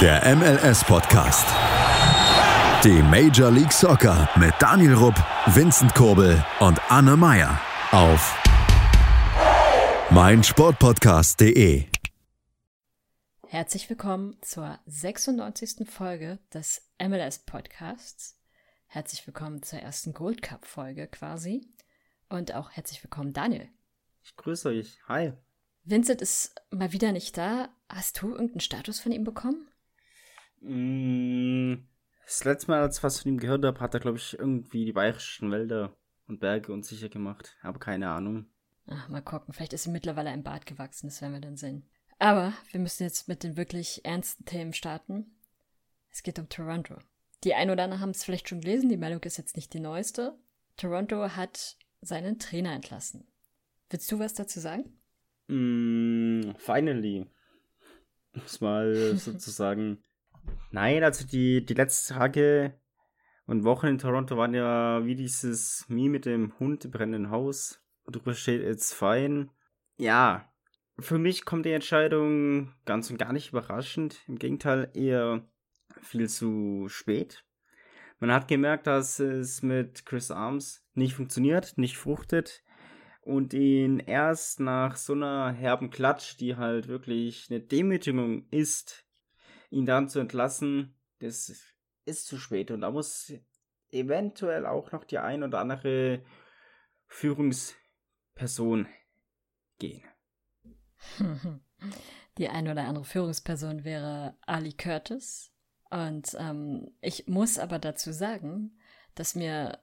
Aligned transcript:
Der 0.00 0.24
MLS-Podcast. 0.36 1.44
Die 2.84 3.02
Major 3.02 3.50
League 3.50 3.72
Soccer 3.72 4.28
mit 4.38 4.54
Daniel 4.60 4.94
Rupp, 4.94 5.16
Vincent 5.46 5.92
Kurbel 5.92 6.44
und 6.60 6.80
Anne 6.88 7.16
Meyer 7.16 7.60
auf 7.90 8.40
meinsportpodcast.de. 10.12 11.86
Herzlich 13.48 13.90
willkommen 13.90 14.36
zur 14.40 14.78
96. 14.86 15.90
Folge 15.90 16.38
des 16.54 16.88
MLS-Podcasts. 17.02 18.38
Herzlich 18.86 19.26
willkommen 19.26 19.64
zur 19.64 19.80
ersten 19.80 20.14
Gold 20.14 20.42
Cup-Folge 20.42 21.08
quasi. 21.08 21.66
Und 22.28 22.54
auch 22.54 22.70
herzlich 22.70 23.02
willkommen, 23.02 23.32
Daniel. 23.32 23.68
Ich 24.22 24.36
grüße 24.36 24.68
euch. 24.68 24.96
Hi. 25.08 25.32
Vincent 25.82 26.22
ist 26.22 26.54
mal 26.70 26.92
wieder 26.92 27.10
nicht 27.10 27.36
da. 27.36 27.70
Hast 27.88 28.22
du 28.22 28.28
irgendeinen 28.28 28.60
Status 28.60 29.00
von 29.00 29.10
ihm 29.10 29.24
bekommen? 29.24 29.68
Mm, 30.60 31.74
das 32.24 32.44
letzte 32.44 32.70
Mal, 32.70 32.80
als 32.80 32.98
ich 32.98 33.02
was 33.02 33.20
von 33.20 33.32
ihm 33.32 33.38
gehört 33.38 33.64
habe, 33.64 33.80
hat 33.80 33.94
er, 33.94 34.00
glaube 34.00 34.18
ich, 34.18 34.38
irgendwie 34.38 34.84
die 34.84 34.92
bayerischen 34.92 35.50
Wälder 35.50 35.96
und 36.26 36.40
Berge 36.40 36.72
unsicher 36.72 37.08
gemacht. 37.08 37.56
Aber 37.62 37.78
keine 37.78 38.10
Ahnung. 38.10 38.46
Ach, 38.86 39.08
mal 39.08 39.22
gucken. 39.22 39.52
Vielleicht 39.52 39.72
ist 39.72 39.86
ihm 39.86 39.92
mittlerweile 39.92 40.30
ein 40.30 40.42
Bart 40.42 40.66
gewachsen. 40.66 41.08
Das 41.08 41.20
werden 41.20 41.34
wir 41.34 41.40
dann 41.40 41.56
sehen. 41.56 41.88
Aber 42.18 42.52
wir 42.70 42.80
müssen 42.80 43.04
jetzt 43.04 43.28
mit 43.28 43.42
den 43.42 43.56
wirklich 43.56 44.04
ernsten 44.04 44.44
Themen 44.44 44.72
starten. 44.72 45.36
Es 46.10 46.22
geht 46.22 46.38
um 46.38 46.48
Toronto. 46.48 46.98
Die 47.44 47.54
ein 47.54 47.70
oder 47.70 47.84
anderen 47.84 48.00
haben 48.00 48.10
es 48.10 48.24
vielleicht 48.24 48.48
schon 48.48 48.60
gelesen. 48.60 48.88
Die 48.88 48.96
Meldung 48.96 49.22
ist 49.22 49.36
jetzt 49.36 49.56
nicht 49.56 49.72
die 49.72 49.80
neueste. 49.80 50.36
Toronto 50.76 51.36
hat 51.36 51.76
seinen 52.00 52.38
Trainer 52.38 52.72
entlassen. 52.72 53.26
Willst 53.90 54.10
du 54.10 54.18
was 54.18 54.34
dazu 54.34 54.60
sagen? 54.60 54.98
Mm, 55.48 56.54
finally. 56.56 57.26
Muss 58.32 58.60
mal 58.60 58.94
sozusagen 59.16 60.02
Nein, 60.70 61.02
also 61.02 61.26
die, 61.26 61.64
die 61.64 61.74
letzten 61.74 62.14
Tage 62.14 62.74
und 63.46 63.64
Wochen 63.64 63.86
in 63.86 63.98
Toronto 63.98 64.36
waren 64.36 64.54
ja 64.54 65.04
wie 65.04 65.14
dieses 65.14 65.86
Mie 65.88 66.08
mit 66.08 66.26
dem 66.26 66.58
Hund 66.58 66.84
im 66.84 66.90
brennenden 66.90 67.30
Haus. 67.30 67.82
Und 68.04 68.16
drüber 68.16 68.34
steht 68.34 68.62
it's 68.62 68.92
fine. 68.92 69.48
Ja, 69.96 70.52
für 70.98 71.18
mich 71.18 71.44
kommt 71.44 71.64
die 71.64 71.72
Entscheidung 71.72 72.74
ganz 72.84 73.10
und 73.10 73.18
gar 73.18 73.32
nicht 73.32 73.50
überraschend. 73.50 74.20
Im 74.28 74.38
Gegenteil, 74.38 74.90
eher 74.94 75.48
viel 76.02 76.28
zu 76.28 76.86
spät. 76.88 77.44
Man 78.20 78.32
hat 78.32 78.48
gemerkt, 78.48 78.86
dass 78.86 79.20
es 79.20 79.62
mit 79.62 80.04
Chris 80.04 80.30
Arms 80.30 80.84
nicht 80.94 81.14
funktioniert, 81.14 81.78
nicht 81.78 81.96
fruchtet 81.96 82.64
und 83.22 83.54
ihn 83.54 84.00
erst 84.00 84.58
nach 84.58 84.96
so 84.96 85.12
einer 85.12 85.52
herben 85.52 85.90
Klatsch, 85.90 86.36
die 86.38 86.56
halt 86.56 86.88
wirklich 86.88 87.46
eine 87.48 87.60
Demütigung 87.60 88.48
ist, 88.50 89.07
ihn 89.70 89.86
dann 89.86 90.08
zu 90.08 90.18
entlassen, 90.20 90.94
das 91.20 91.52
ist 92.04 92.26
zu 92.26 92.38
spät. 92.38 92.70
Und 92.70 92.82
da 92.82 92.90
muss 92.90 93.32
eventuell 93.90 94.66
auch 94.66 94.92
noch 94.92 95.04
die 95.04 95.18
ein 95.18 95.42
oder 95.42 95.58
andere 95.60 96.22
Führungsperson 97.06 98.86
gehen. 99.78 100.04
Die 102.38 102.48
ein 102.48 102.68
oder 102.68 102.84
andere 102.84 103.04
Führungsperson 103.04 103.84
wäre 103.84 104.36
Ali 104.46 104.72
Curtis. 104.72 105.52
Und 105.90 106.36
ähm, 106.38 106.90
ich 107.00 107.26
muss 107.26 107.58
aber 107.58 107.80
dazu 107.80 108.12
sagen, 108.12 108.78
dass 109.16 109.34
mir 109.34 109.80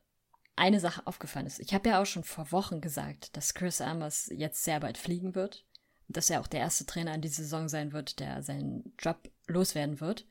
eine 0.55 0.79
Sache 0.79 1.05
aufgefallen 1.05 1.47
ist. 1.47 1.59
Ich 1.59 1.73
habe 1.73 1.89
ja 1.89 2.01
auch 2.01 2.05
schon 2.05 2.23
vor 2.23 2.51
Wochen 2.53 2.79
gesagt, 2.79 3.35
dass 3.35 3.53
Chris 3.53 3.81
Amers 3.81 4.29
jetzt 4.33 4.63
sehr 4.63 4.79
bald 4.79 4.97
fliegen 4.97 5.35
wird 5.35 5.65
dass 6.07 6.29
er 6.29 6.41
auch 6.41 6.47
der 6.47 6.59
erste 6.61 6.85
Trainer 6.85 7.15
in 7.15 7.21
dieser 7.21 7.43
Saison 7.43 7.67
sein 7.67 7.93
wird, 7.93 8.19
der 8.19 8.43
seinen 8.43 8.93
Job 8.99 9.29
loswerden 9.47 9.99
wird. 9.99 10.25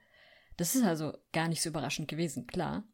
Das 0.57 0.75
ist 0.75 0.85
also 0.85 1.17
gar 1.33 1.49
nicht 1.49 1.63
so 1.63 1.69
überraschend 1.69 2.09
gewesen, 2.09 2.47
klar. 2.47 2.85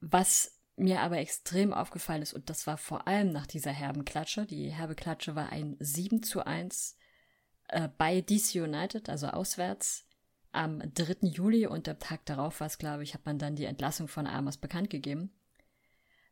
Was 0.00 0.60
mir 0.76 1.00
aber 1.00 1.18
extrem 1.18 1.72
aufgefallen 1.72 2.22
ist, 2.22 2.34
und 2.34 2.50
das 2.50 2.66
war 2.66 2.76
vor 2.76 3.08
allem 3.08 3.32
nach 3.32 3.46
dieser 3.46 3.72
herben 3.72 4.04
Klatsche, 4.04 4.46
die 4.46 4.70
herbe 4.70 4.94
Klatsche 4.94 5.34
war 5.34 5.50
ein 5.50 5.76
7 5.80 6.22
zu 6.22 6.46
1 6.46 6.96
äh, 7.68 7.88
bei 7.98 8.20
DC 8.20 8.62
United, 8.62 9.08
also 9.08 9.28
auswärts, 9.28 10.06
am 10.52 10.80
3. 10.94 11.26
Juli 11.28 11.66
und 11.66 11.88
am 11.88 11.98
Tag 11.98 12.24
darauf 12.26 12.60
war 12.60 12.68
es, 12.68 12.78
glaube 12.78 13.02
ich, 13.02 13.14
hat 13.14 13.26
man 13.26 13.38
dann 13.38 13.56
die 13.56 13.64
Entlassung 13.64 14.08
von 14.08 14.26
Amos 14.26 14.56
bekannt 14.56 14.88
gegeben. 14.88 15.32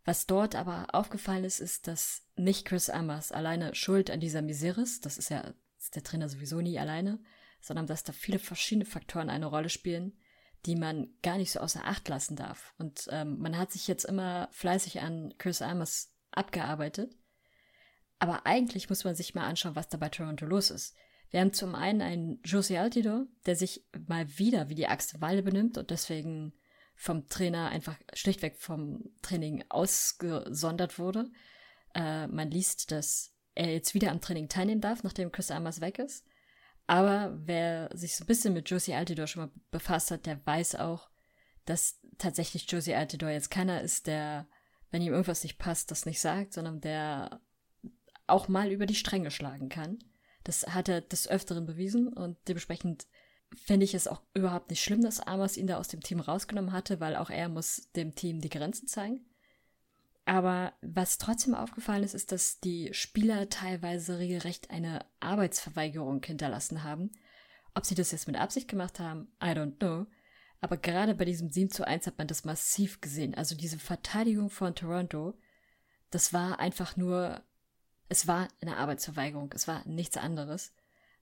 Was 0.04 0.26
dort 0.26 0.54
aber 0.54 0.86
aufgefallen 0.92 1.44
ist, 1.44 1.60
ist, 1.60 1.88
dass 1.88 2.22
nicht 2.36 2.64
Chris 2.64 2.88
Amers 2.88 3.32
alleine 3.32 3.74
schuld 3.74 4.10
an 4.10 4.20
dieser 4.20 4.40
Misere 4.40 4.80
ist. 4.80 5.04
Das 5.04 5.18
ist 5.18 5.30
ja 5.30 5.52
ist 5.78 5.94
der 5.94 6.02
Trainer 6.02 6.28
sowieso 6.28 6.60
nie 6.60 6.78
alleine, 6.78 7.18
sondern 7.66 7.86
dass 7.86 8.04
da 8.04 8.12
viele 8.12 8.38
verschiedene 8.38 8.84
Faktoren 8.84 9.30
eine 9.30 9.46
Rolle 9.46 9.68
spielen, 9.68 10.16
die 10.64 10.76
man 10.76 11.08
gar 11.22 11.36
nicht 11.36 11.52
so 11.52 11.60
außer 11.60 11.84
Acht 11.84 12.08
lassen 12.08 12.36
darf. 12.36 12.74
Und 12.78 13.08
ähm, 13.10 13.38
man 13.38 13.56
hat 13.58 13.72
sich 13.72 13.88
jetzt 13.88 14.04
immer 14.04 14.48
fleißig 14.52 15.00
an 15.00 15.34
Chris 15.38 15.62
Amers 15.62 16.12
abgearbeitet. 16.30 17.16
Aber 18.18 18.46
eigentlich 18.46 18.88
muss 18.88 19.04
man 19.04 19.14
sich 19.14 19.34
mal 19.34 19.46
anschauen, 19.46 19.76
was 19.76 19.88
da 19.88 19.98
bei 19.98 20.08
Toronto 20.08 20.46
los 20.46 20.70
ist. 20.70 20.94
Wir 21.30 21.40
haben 21.40 21.52
zum 21.52 21.74
einen 21.74 22.00
einen 22.00 22.40
Jose 22.44 22.78
Altido, 22.78 23.26
der 23.46 23.56
sich 23.56 23.84
mal 24.06 24.38
wieder 24.38 24.68
wie 24.68 24.74
die 24.74 24.86
Axt 24.86 25.20
Walle 25.20 25.42
benimmt 25.42 25.76
und 25.76 25.90
deswegen 25.90 26.52
vom 26.94 27.28
Trainer 27.28 27.68
einfach 27.68 27.96
schlichtweg 28.14 28.56
vom 28.56 29.10
Training 29.22 29.64
ausgesondert 29.68 30.98
wurde. 30.98 31.30
Äh, 31.94 32.26
man 32.28 32.50
liest, 32.50 32.90
dass 32.90 33.34
er 33.54 33.72
jetzt 33.72 33.94
wieder 33.94 34.10
am 34.10 34.20
Training 34.20 34.48
teilnehmen 34.48 34.80
darf, 34.80 35.02
nachdem 35.02 35.32
Chris 35.32 35.50
Amers 35.50 35.80
weg 35.80 35.98
ist. 35.98 36.24
Aber 36.86 37.36
wer 37.44 37.90
sich 37.94 38.16
so 38.16 38.24
ein 38.24 38.28
bisschen 38.28 38.54
mit 38.54 38.70
Josie 38.70 38.94
Altidore 38.94 39.26
schon 39.26 39.44
mal 39.44 39.52
befasst 39.70 40.10
hat, 40.10 40.26
der 40.26 40.44
weiß 40.46 40.76
auch, 40.76 41.10
dass 41.64 42.00
tatsächlich 42.18 42.70
Josie 42.70 42.94
Altidore 42.94 43.32
jetzt 43.32 43.50
keiner 43.50 43.80
ist, 43.80 44.06
der, 44.06 44.46
wenn 44.90 45.02
ihm 45.02 45.12
irgendwas 45.12 45.42
nicht 45.42 45.58
passt, 45.58 45.90
das 45.90 46.06
nicht 46.06 46.20
sagt, 46.20 46.52
sondern 46.52 46.80
der 46.80 47.40
auch 48.28 48.48
mal 48.48 48.70
über 48.70 48.86
die 48.86 48.94
Stränge 48.94 49.30
schlagen 49.30 49.68
kann. 49.68 49.98
Das 50.44 50.66
hat 50.68 50.88
er 50.88 51.00
des 51.00 51.28
Öfteren 51.28 51.66
bewiesen 51.66 52.08
und 52.12 52.36
dementsprechend 52.46 53.06
finde 53.54 53.84
ich 53.84 53.94
es 53.94 54.08
auch 54.08 54.22
überhaupt 54.34 54.70
nicht 54.70 54.82
schlimm, 54.82 55.02
dass 55.02 55.20
Amos 55.20 55.56
ihn 55.56 55.66
da 55.66 55.78
aus 55.78 55.88
dem 55.88 56.00
Team 56.00 56.20
rausgenommen 56.20 56.72
hatte, 56.72 57.00
weil 57.00 57.16
auch 57.16 57.30
er 57.30 57.48
muss 57.48 57.90
dem 57.92 58.14
Team 58.14 58.40
die 58.40 58.48
Grenzen 58.48 58.86
zeigen. 58.86 59.24
Aber 60.26 60.74
was 60.82 61.18
trotzdem 61.18 61.54
aufgefallen 61.54 62.02
ist, 62.02 62.14
ist, 62.14 62.32
dass 62.32 62.60
die 62.60 62.92
Spieler 62.92 63.48
teilweise 63.48 64.18
regelrecht 64.18 64.70
eine 64.70 65.06
Arbeitsverweigerung 65.20 66.22
hinterlassen 66.22 66.84
haben. 66.84 67.12
Ob 67.74 67.86
sie 67.86 67.94
das 67.94 68.12
jetzt 68.12 68.26
mit 68.26 68.36
Absicht 68.36 68.68
gemacht 68.68 69.00
haben, 69.00 69.28
I 69.42 69.48
don't 69.48 69.78
know. 69.78 70.06
Aber 70.60 70.76
gerade 70.76 71.14
bei 71.14 71.24
diesem 71.24 71.50
7 71.50 71.70
zu 71.70 71.86
1 71.86 72.06
hat 72.06 72.18
man 72.18 72.26
das 72.26 72.44
massiv 72.44 73.00
gesehen. 73.00 73.34
Also 73.34 73.54
diese 73.54 73.78
Verteidigung 73.78 74.50
von 74.50 74.74
Toronto, 74.74 75.38
das 76.10 76.32
war 76.32 76.58
einfach 76.58 76.96
nur, 76.96 77.42
es 78.08 78.26
war 78.26 78.48
eine 78.60 78.76
Arbeitsverweigerung. 78.76 79.50
Es 79.54 79.66
war 79.66 79.86
nichts 79.86 80.16
anderes 80.16 80.72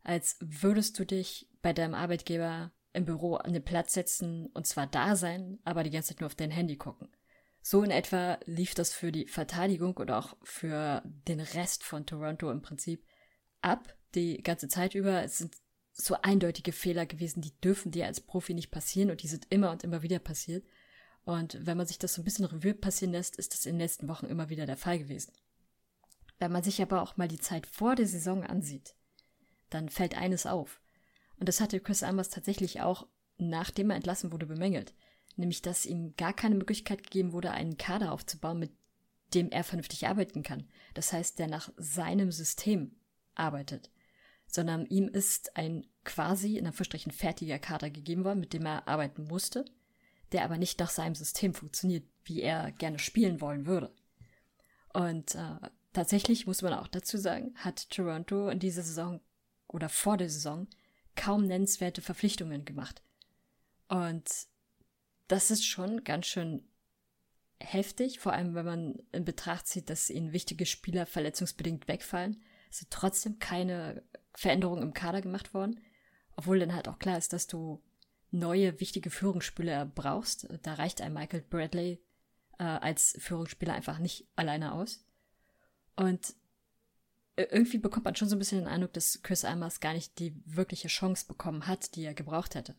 als 0.04 0.36
würdest 0.40 0.98
du 0.98 1.04
dich 1.04 1.48
bei 1.62 1.72
deinem 1.72 1.94
Arbeitgeber 1.94 2.70
im 2.92 3.06
Büro 3.06 3.36
an 3.36 3.54
den 3.54 3.64
Platz 3.64 3.94
setzen 3.94 4.46
und 4.52 4.66
zwar 4.66 4.86
da 4.86 5.16
sein, 5.16 5.58
aber 5.64 5.82
die 5.82 5.90
ganze 5.90 6.10
Zeit 6.10 6.20
nur 6.20 6.26
auf 6.28 6.34
dein 6.34 6.50
Handy 6.50 6.76
gucken. 6.76 7.08
So 7.66 7.82
in 7.82 7.90
etwa 7.90 8.38
lief 8.44 8.74
das 8.74 8.92
für 8.92 9.10
die 9.10 9.26
Verteidigung 9.26 9.96
und 9.96 10.10
auch 10.10 10.36
für 10.42 11.02
den 11.26 11.40
Rest 11.40 11.82
von 11.82 12.04
Toronto 12.04 12.50
im 12.50 12.60
Prinzip 12.60 13.06
ab, 13.62 13.96
die 14.14 14.42
ganze 14.42 14.68
Zeit 14.68 14.94
über. 14.94 15.22
Es 15.22 15.38
sind 15.38 15.56
so 15.90 16.14
eindeutige 16.20 16.72
Fehler 16.72 17.06
gewesen, 17.06 17.40
die 17.40 17.58
dürfen 17.62 17.90
dir 17.90 18.04
als 18.04 18.20
Profi 18.20 18.52
nicht 18.52 18.70
passieren 18.70 19.10
und 19.10 19.22
die 19.22 19.28
sind 19.28 19.46
immer 19.48 19.70
und 19.70 19.82
immer 19.82 20.02
wieder 20.02 20.18
passiert. 20.18 20.66
Und 21.24 21.56
wenn 21.64 21.78
man 21.78 21.86
sich 21.86 21.98
das 21.98 22.12
so 22.12 22.20
ein 22.20 22.26
bisschen 22.26 22.44
Revue 22.44 22.74
passieren 22.74 23.12
lässt, 23.12 23.36
ist 23.36 23.54
das 23.54 23.64
in 23.64 23.76
den 23.76 23.80
letzten 23.80 24.08
Wochen 24.08 24.26
immer 24.26 24.50
wieder 24.50 24.66
der 24.66 24.76
Fall 24.76 24.98
gewesen. 24.98 25.32
Wenn 26.38 26.52
man 26.52 26.62
sich 26.62 26.82
aber 26.82 27.00
auch 27.00 27.16
mal 27.16 27.28
die 27.28 27.40
Zeit 27.40 27.66
vor 27.66 27.94
der 27.94 28.06
Saison 28.06 28.44
ansieht, 28.44 28.94
dann 29.70 29.88
fällt 29.88 30.18
eines 30.18 30.44
auf. 30.44 30.82
Und 31.38 31.48
das 31.48 31.62
hatte 31.62 31.80
Chris 31.80 32.02
Amers 32.02 32.28
tatsächlich 32.28 32.82
auch, 32.82 33.06
nachdem 33.38 33.88
er 33.88 33.96
entlassen 33.96 34.32
wurde, 34.32 34.44
bemängelt. 34.44 34.92
Nämlich, 35.36 35.62
dass 35.62 35.86
ihm 35.86 36.14
gar 36.16 36.32
keine 36.32 36.54
Möglichkeit 36.54 37.02
gegeben 37.02 37.32
wurde, 37.32 37.50
einen 37.50 37.76
Kader 37.76 38.12
aufzubauen, 38.12 38.58
mit 38.58 38.72
dem 39.34 39.50
er 39.50 39.64
vernünftig 39.64 40.06
arbeiten 40.06 40.42
kann. 40.42 40.68
Das 40.94 41.12
heißt, 41.12 41.38
der 41.38 41.48
nach 41.48 41.70
seinem 41.76 42.30
System 42.30 42.96
arbeitet. 43.34 43.90
Sondern 44.46 44.86
ihm 44.86 45.08
ist 45.08 45.56
ein 45.56 45.86
quasi 46.04 46.56
in 46.58 46.66
Anführungsstrichen 46.66 47.12
fertiger 47.12 47.58
Kader 47.58 47.90
gegeben 47.90 48.24
worden, 48.24 48.40
mit 48.40 48.52
dem 48.52 48.66
er 48.66 48.86
arbeiten 48.86 49.24
musste, 49.24 49.64
der 50.32 50.44
aber 50.44 50.58
nicht 50.58 50.78
nach 50.78 50.90
seinem 50.90 51.14
System 51.14 51.54
funktioniert, 51.54 52.04
wie 52.24 52.42
er 52.42 52.70
gerne 52.72 52.98
spielen 52.98 53.40
wollen 53.40 53.66
würde. 53.66 53.92
Und 54.92 55.34
äh, 55.34 55.56
tatsächlich 55.92 56.46
muss 56.46 56.62
man 56.62 56.74
auch 56.74 56.88
dazu 56.88 57.18
sagen, 57.18 57.54
hat 57.56 57.90
Toronto 57.90 58.48
in 58.48 58.60
dieser 58.60 58.82
Saison 58.82 59.20
oder 59.66 59.88
vor 59.88 60.16
der 60.16 60.30
Saison 60.30 60.68
kaum 61.16 61.46
nennenswerte 61.46 62.02
Verpflichtungen 62.02 62.64
gemacht. 62.64 63.02
Und 63.88 64.28
das 65.28 65.50
ist 65.50 65.64
schon 65.64 66.04
ganz 66.04 66.26
schön 66.26 66.68
heftig, 67.60 68.18
vor 68.18 68.32
allem 68.32 68.54
wenn 68.54 68.64
man 68.64 69.02
in 69.12 69.24
Betracht 69.24 69.66
zieht, 69.66 69.88
dass 69.90 70.10
ihnen 70.10 70.32
wichtige 70.32 70.66
Spieler 70.66 71.06
verletzungsbedingt 71.06 71.88
wegfallen. 71.88 72.42
Es 72.70 72.78
sind 72.78 72.90
trotzdem 72.90 73.38
keine 73.38 74.02
Veränderungen 74.34 74.82
im 74.82 74.94
Kader 74.94 75.22
gemacht 75.22 75.54
worden, 75.54 75.80
obwohl 76.36 76.58
dann 76.58 76.74
halt 76.74 76.88
auch 76.88 76.98
klar 76.98 77.16
ist, 77.16 77.32
dass 77.32 77.46
du 77.46 77.82
neue, 78.30 78.80
wichtige 78.80 79.10
Führungsspieler 79.10 79.86
brauchst. 79.86 80.48
Da 80.62 80.74
reicht 80.74 81.00
ein 81.00 81.14
Michael 81.14 81.42
Bradley 81.42 82.02
äh, 82.58 82.64
als 82.64 83.16
Führungsspieler 83.20 83.74
einfach 83.74 83.98
nicht 83.98 84.26
alleine 84.34 84.72
aus. 84.72 85.06
Und 85.96 86.34
irgendwie 87.36 87.78
bekommt 87.78 88.04
man 88.04 88.16
schon 88.16 88.28
so 88.28 88.36
ein 88.36 88.38
bisschen 88.38 88.58
den 88.58 88.68
Eindruck, 88.68 88.92
dass 88.92 89.22
Chris 89.22 89.44
Almers 89.44 89.80
gar 89.80 89.92
nicht 89.92 90.18
die 90.18 90.34
wirkliche 90.44 90.88
Chance 90.88 91.26
bekommen 91.26 91.66
hat, 91.66 91.94
die 91.96 92.04
er 92.04 92.14
gebraucht 92.14 92.54
hätte. 92.54 92.74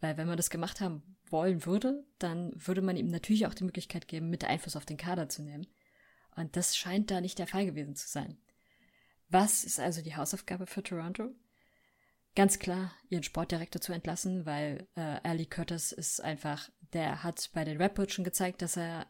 Weil 0.00 0.16
wenn 0.16 0.26
man 0.26 0.36
das 0.36 0.50
gemacht 0.50 0.80
haben 0.80 1.16
wollen 1.28 1.64
würde, 1.66 2.04
dann 2.18 2.52
würde 2.54 2.82
man 2.82 2.96
ihm 2.96 3.08
natürlich 3.08 3.46
auch 3.46 3.54
die 3.54 3.64
Möglichkeit 3.64 4.08
geben, 4.08 4.30
mit 4.30 4.44
Einfluss 4.44 4.76
auf 4.76 4.86
den 4.86 4.96
Kader 4.96 5.28
zu 5.28 5.42
nehmen. 5.42 5.66
Und 6.36 6.56
das 6.56 6.76
scheint 6.76 7.10
da 7.10 7.20
nicht 7.20 7.38
der 7.38 7.46
Fall 7.46 7.66
gewesen 7.66 7.96
zu 7.96 8.08
sein. 8.08 8.38
Was 9.28 9.64
ist 9.64 9.78
also 9.78 10.02
die 10.02 10.16
Hausaufgabe 10.16 10.66
für 10.66 10.82
Toronto? 10.82 11.30
Ganz 12.34 12.58
klar, 12.58 12.92
ihren 13.08 13.22
Sportdirektor 13.22 13.80
zu 13.80 13.92
entlassen, 13.92 14.46
weil 14.46 14.88
äh, 14.94 15.20
Ali 15.22 15.46
Curtis 15.46 15.92
ist 15.92 16.20
einfach, 16.20 16.70
der 16.92 17.22
hat 17.22 17.50
bei 17.52 17.64
den 17.64 17.80
Rapports 17.80 18.14
schon 18.14 18.24
gezeigt, 18.24 18.62
dass 18.62 18.76
er 18.76 19.06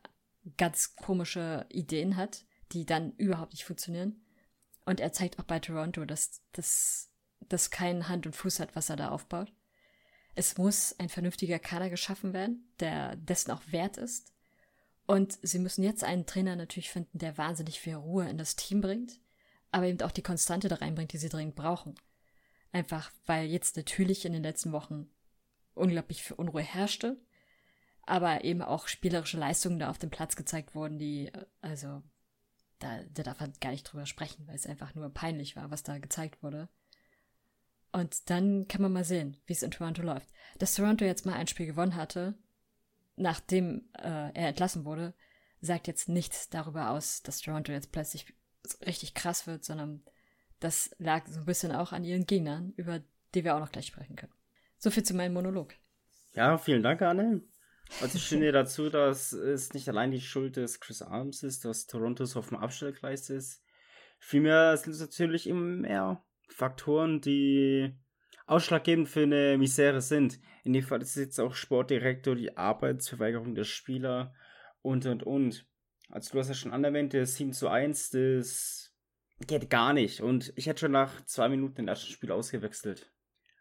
ganz 0.56 0.96
komische 0.96 1.66
Ideen 1.70 2.16
hat, 2.16 2.44
die 2.72 2.86
dann 2.86 3.12
überhaupt 3.16 3.52
nicht 3.52 3.64
funktionieren. 3.64 4.24
Und 4.86 5.00
er 5.00 5.12
zeigt 5.12 5.38
auch 5.38 5.44
bei 5.44 5.58
Toronto, 5.58 6.04
dass 6.04 6.42
das 6.52 7.70
keinen 7.70 8.08
Hand 8.08 8.26
und 8.26 8.36
Fuß 8.36 8.60
hat, 8.60 8.74
was 8.74 8.88
er 8.88 8.96
da 8.96 9.10
aufbaut. 9.10 9.52
Es 10.40 10.56
muss 10.56 10.98
ein 10.98 11.10
vernünftiger 11.10 11.58
Kader 11.58 11.90
geschaffen 11.90 12.32
werden, 12.32 12.66
der 12.80 13.14
dessen 13.16 13.50
auch 13.50 13.60
wert 13.66 13.98
ist. 13.98 14.32
Und 15.04 15.38
sie 15.42 15.58
müssen 15.58 15.84
jetzt 15.84 16.02
einen 16.02 16.24
Trainer 16.24 16.56
natürlich 16.56 16.88
finden, 16.88 17.18
der 17.18 17.36
wahnsinnig 17.36 17.78
viel 17.78 17.96
Ruhe 17.96 18.26
in 18.26 18.38
das 18.38 18.56
Team 18.56 18.80
bringt, 18.80 19.20
aber 19.70 19.84
eben 19.84 20.00
auch 20.00 20.12
die 20.12 20.22
Konstante 20.22 20.68
da 20.68 20.76
reinbringt, 20.76 21.12
die 21.12 21.18
sie 21.18 21.28
dringend 21.28 21.56
brauchen. 21.56 21.94
Einfach 22.72 23.12
weil 23.26 23.48
jetzt 23.48 23.76
natürlich 23.76 24.24
in 24.24 24.32
den 24.32 24.42
letzten 24.42 24.72
Wochen 24.72 25.10
unglaublich 25.74 26.22
viel 26.22 26.36
Unruhe 26.36 26.62
herrschte, 26.62 27.20
aber 28.04 28.42
eben 28.42 28.62
auch 28.62 28.88
spielerische 28.88 29.36
Leistungen 29.36 29.78
da 29.78 29.90
auf 29.90 29.98
dem 29.98 30.08
Platz 30.08 30.36
gezeigt 30.36 30.74
wurden, 30.74 30.98
die, 30.98 31.30
also, 31.60 32.02
da, 32.78 33.02
da 33.12 33.24
darf 33.24 33.40
man 33.40 33.52
gar 33.60 33.72
nicht 33.72 33.84
drüber 33.84 34.06
sprechen, 34.06 34.48
weil 34.48 34.56
es 34.56 34.64
einfach 34.64 34.94
nur 34.94 35.12
peinlich 35.12 35.54
war, 35.54 35.70
was 35.70 35.82
da 35.82 35.98
gezeigt 35.98 36.42
wurde. 36.42 36.70
Und 37.92 38.30
dann 38.30 38.68
kann 38.68 38.82
man 38.82 38.92
mal 38.92 39.04
sehen, 39.04 39.36
wie 39.46 39.52
es 39.52 39.62
in 39.62 39.70
Toronto 39.70 40.02
läuft. 40.02 40.28
Dass 40.58 40.74
Toronto 40.74 41.04
jetzt 41.04 41.26
mal 41.26 41.34
ein 41.34 41.48
Spiel 41.48 41.66
gewonnen 41.66 41.96
hatte, 41.96 42.34
nachdem 43.16 43.88
äh, 43.98 44.32
er 44.32 44.48
entlassen 44.48 44.84
wurde, 44.84 45.14
sagt 45.60 45.88
jetzt 45.88 46.08
nichts 46.08 46.48
darüber 46.48 46.90
aus, 46.90 47.22
dass 47.22 47.40
Toronto 47.40 47.72
jetzt 47.72 47.92
plötzlich 47.92 48.32
richtig 48.86 49.14
krass 49.14 49.46
wird, 49.46 49.64
sondern 49.64 50.02
das 50.60 50.94
lag 50.98 51.26
so 51.26 51.40
ein 51.40 51.46
bisschen 51.46 51.72
auch 51.72 51.92
an 51.92 52.04
ihren 52.04 52.26
Gegnern, 52.26 52.72
über 52.76 53.00
die 53.34 53.44
wir 53.44 53.54
auch 53.54 53.60
noch 53.60 53.72
gleich 53.72 53.86
sprechen 53.86 54.16
können. 54.16 54.32
So 54.78 54.90
viel 54.90 55.02
zu 55.02 55.14
meinem 55.14 55.34
Monolog. 55.34 55.74
Ja, 56.34 56.58
vielen 56.58 56.82
Dank, 56.82 57.02
Anne. 57.02 57.42
Also 58.00 58.16
ich 58.16 58.26
finde 58.26 58.52
dazu, 58.52 58.88
dass 58.88 59.32
es 59.32 59.74
nicht 59.74 59.88
allein 59.88 60.12
die 60.12 60.20
Schuld 60.20 60.56
des 60.56 60.80
Chris 60.80 61.02
Arms 61.02 61.42
ist, 61.42 61.64
dass 61.64 61.86
Toronto 61.86 62.24
so 62.24 62.38
auf 62.38 62.48
dem 62.48 62.58
Abstellgleis 62.58 63.30
ist. 63.30 63.62
Vielmehr 64.18 64.76
sind 64.76 64.92
es 64.92 65.00
natürlich 65.00 65.46
immer 65.48 65.60
mehr 65.60 66.22
Faktoren, 66.52 67.20
die 67.20 67.94
ausschlaggebend 68.46 69.08
für 69.08 69.22
eine 69.22 69.56
Misere 69.58 70.00
sind. 70.00 70.40
In 70.64 70.72
dem 70.72 70.82
Fall 70.82 71.00
ist 71.00 71.10
es 71.10 71.24
jetzt 71.24 71.40
auch 71.40 71.54
Sportdirektor, 71.54 72.34
die 72.34 72.56
Arbeitsverweigerung 72.56 73.54
der 73.54 73.64
Spieler 73.64 74.34
und 74.82 75.06
und 75.06 75.22
und. 75.22 75.66
Also 76.10 76.32
du 76.32 76.38
hast 76.40 76.48
ja 76.48 76.54
schon 76.54 76.72
anerwähnt, 76.72 77.14
das 77.14 77.36
7 77.36 77.52
zu 77.52 77.68
1, 77.68 78.10
das 78.10 78.92
geht 79.46 79.70
gar 79.70 79.92
nicht. 79.92 80.20
Und 80.20 80.52
ich 80.56 80.66
hätte 80.66 80.80
schon 80.80 80.92
nach 80.92 81.24
zwei 81.26 81.48
Minuten 81.48 81.76
den 81.76 81.88
ersten 81.88 82.10
Spiel 82.10 82.32
ausgewechselt. 82.32 83.12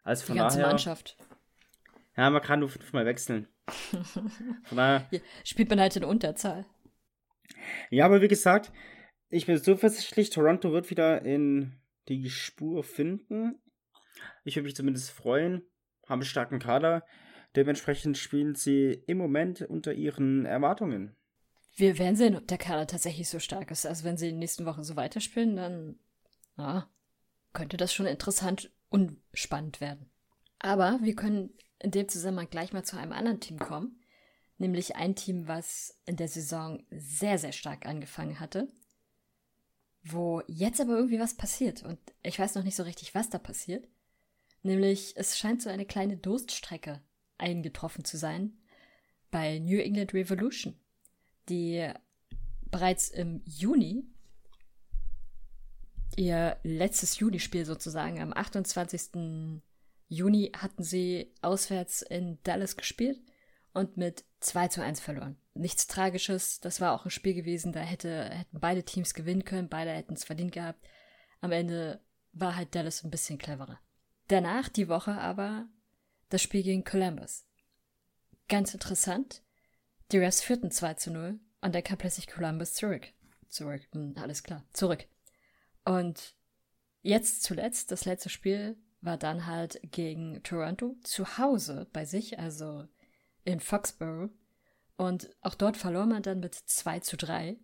Also 0.02 0.26
von 0.26 0.34
die 0.34 0.40
ganze 0.40 0.58
daher, 0.58 0.68
Mannschaft. 0.68 1.16
Ja, 2.16 2.28
man 2.30 2.42
kann 2.42 2.60
nur 2.60 2.68
fünfmal 2.68 3.06
wechseln. 3.06 3.48
Von 4.64 4.76
daher. 4.76 5.06
Ja, 5.10 5.20
spielt 5.44 5.70
man 5.70 5.80
halt 5.80 5.94
in 5.96 6.04
Unterzahl. 6.04 6.66
Ja, 7.90 8.06
aber 8.06 8.20
wie 8.20 8.28
gesagt, 8.28 8.72
ich 9.28 9.46
bin 9.46 9.56
zuversichtlich, 9.62 10.30
Toronto 10.30 10.72
wird 10.72 10.90
wieder 10.90 11.22
in 11.22 11.79
die 12.10 12.28
Spur 12.28 12.82
finden. 12.82 13.60
Ich 14.44 14.56
würde 14.56 14.64
mich 14.64 14.76
zumindest 14.76 15.10
freuen. 15.10 15.62
Haben 16.06 16.20
einen 16.20 16.24
starken 16.24 16.58
Kader. 16.58 17.06
Dementsprechend 17.54 18.18
spielen 18.18 18.54
sie 18.54 19.02
im 19.06 19.16
Moment 19.16 19.62
unter 19.62 19.92
ihren 19.92 20.44
Erwartungen. 20.44 21.16
Wir 21.76 21.98
werden 21.98 22.16
sehen, 22.16 22.36
ob 22.36 22.46
der 22.48 22.58
Kader 22.58 22.86
tatsächlich 22.86 23.28
so 23.28 23.38
stark 23.38 23.70
ist. 23.70 23.86
Also 23.86 24.04
wenn 24.04 24.16
sie 24.16 24.26
in 24.26 24.34
den 24.34 24.40
nächsten 24.40 24.66
Wochen 24.66 24.82
so 24.82 24.96
weiterspielen, 24.96 25.56
dann 25.56 25.98
ja, 26.58 26.90
könnte 27.52 27.76
das 27.76 27.94
schon 27.94 28.06
interessant 28.06 28.72
und 28.88 29.16
spannend 29.32 29.80
werden. 29.80 30.10
Aber 30.58 30.98
wir 31.02 31.14
können 31.14 31.54
in 31.78 31.92
dem 31.92 32.08
Zusammenhang 32.08 32.50
gleich 32.50 32.72
mal 32.72 32.84
zu 32.84 32.98
einem 32.98 33.12
anderen 33.12 33.40
Team 33.40 33.58
kommen. 33.58 34.00
Nämlich 34.58 34.96
ein 34.96 35.14
Team, 35.14 35.48
was 35.48 35.98
in 36.06 36.16
der 36.16 36.28
Saison 36.28 36.84
sehr, 36.90 37.38
sehr 37.38 37.52
stark 37.52 37.86
angefangen 37.86 38.40
hatte 38.40 38.68
wo 40.02 40.42
jetzt 40.46 40.80
aber 40.80 40.96
irgendwie 40.96 41.20
was 41.20 41.34
passiert 41.34 41.82
und 41.82 41.98
ich 42.22 42.38
weiß 42.38 42.54
noch 42.54 42.64
nicht 42.64 42.76
so 42.76 42.82
richtig, 42.82 43.14
was 43.14 43.30
da 43.30 43.38
passiert. 43.38 43.86
Nämlich, 44.62 45.14
es 45.16 45.38
scheint 45.38 45.62
so 45.62 45.70
eine 45.70 45.86
kleine 45.86 46.16
Durststrecke 46.16 47.00
eingetroffen 47.38 48.04
zu 48.04 48.16
sein 48.16 48.58
bei 49.30 49.58
New 49.58 49.78
England 49.78 50.12
Revolution, 50.12 50.78
die 51.48 51.90
bereits 52.70 53.08
im 53.08 53.42
Juni 53.44 54.04
ihr 56.16 56.58
letztes 56.62 57.18
Juni-Spiel 57.18 57.64
sozusagen, 57.64 58.20
am 58.20 58.32
28. 58.32 59.62
Juni 60.08 60.52
hatten 60.56 60.82
sie 60.82 61.32
auswärts 61.40 62.02
in 62.02 62.38
Dallas 62.42 62.76
gespielt 62.76 63.20
und 63.72 63.96
mit 63.96 64.24
2 64.40 64.68
zu 64.68 64.82
1 64.82 65.00
verloren 65.00 65.39
nichts 65.54 65.86
Tragisches. 65.86 66.60
Das 66.60 66.80
war 66.80 66.92
auch 66.92 67.04
ein 67.04 67.10
Spiel 67.10 67.34
gewesen, 67.34 67.72
da 67.72 67.80
hätte, 67.80 68.24
hätten 68.30 68.60
beide 68.60 68.84
Teams 68.84 69.14
gewinnen 69.14 69.44
können, 69.44 69.68
beide 69.68 69.90
hätten 69.90 70.14
es 70.14 70.24
verdient 70.24 70.52
gehabt. 70.52 70.86
Am 71.40 71.52
Ende 71.52 72.00
war 72.32 72.56
halt 72.56 72.74
Dallas 72.74 73.02
ein 73.02 73.10
bisschen 73.10 73.38
cleverer. 73.38 73.80
Danach 74.28 74.68
die 74.68 74.88
Woche 74.88 75.12
aber 75.12 75.68
das 76.28 76.42
Spiel 76.42 76.62
gegen 76.62 76.84
Columbus. 76.84 77.44
Ganz 78.48 78.72
interessant. 78.74 79.42
Die 80.12 80.18
Refs 80.18 80.40
führten 80.40 80.70
2 80.70 80.94
zu 80.94 81.10
0 81.10 81.40
und 81.60 81.74
dann 81.74 81.84
kam 81.84 81.98
plötzlich 81.98 82.26
Columbus 82.26 82.74
zurück. 82.74 83.08
Zurück, 83.48 83.82
hm, 83.92 84.14
alles 84.16 84.42
klar, 84.42 84.64
zurück. 84.72 85.06
Und 85.84 86.36
jetzt 87.02 87.42
zuletzt, 87.42 87.90
das 87.90 88.04
letzte 88.04 88.28
Spiel 88.28 88.76
war 89.00 89.16
dann 89.16 89.46
halt 89.46 89.80
gegen 89.90 90.42
Toronto 90.42 90.96
zu 91.02 91.38
Hause 91.38 91.88
bei 91.92 92.04
sich, 92.04 92.38
also 92.38 92.86
in 93.44 93.60
Foxborough. 93.60 94.30
Und 95.00 95.30
auch 95.40 95.54
dort 95.54 95.78
verlor 95.78 96.04
man 96.04 96.22
dann 96.22 96.40
mit 96.40 96.54
2 96.54 97.00
zu 97.00 97.16
3. 97.16 97.56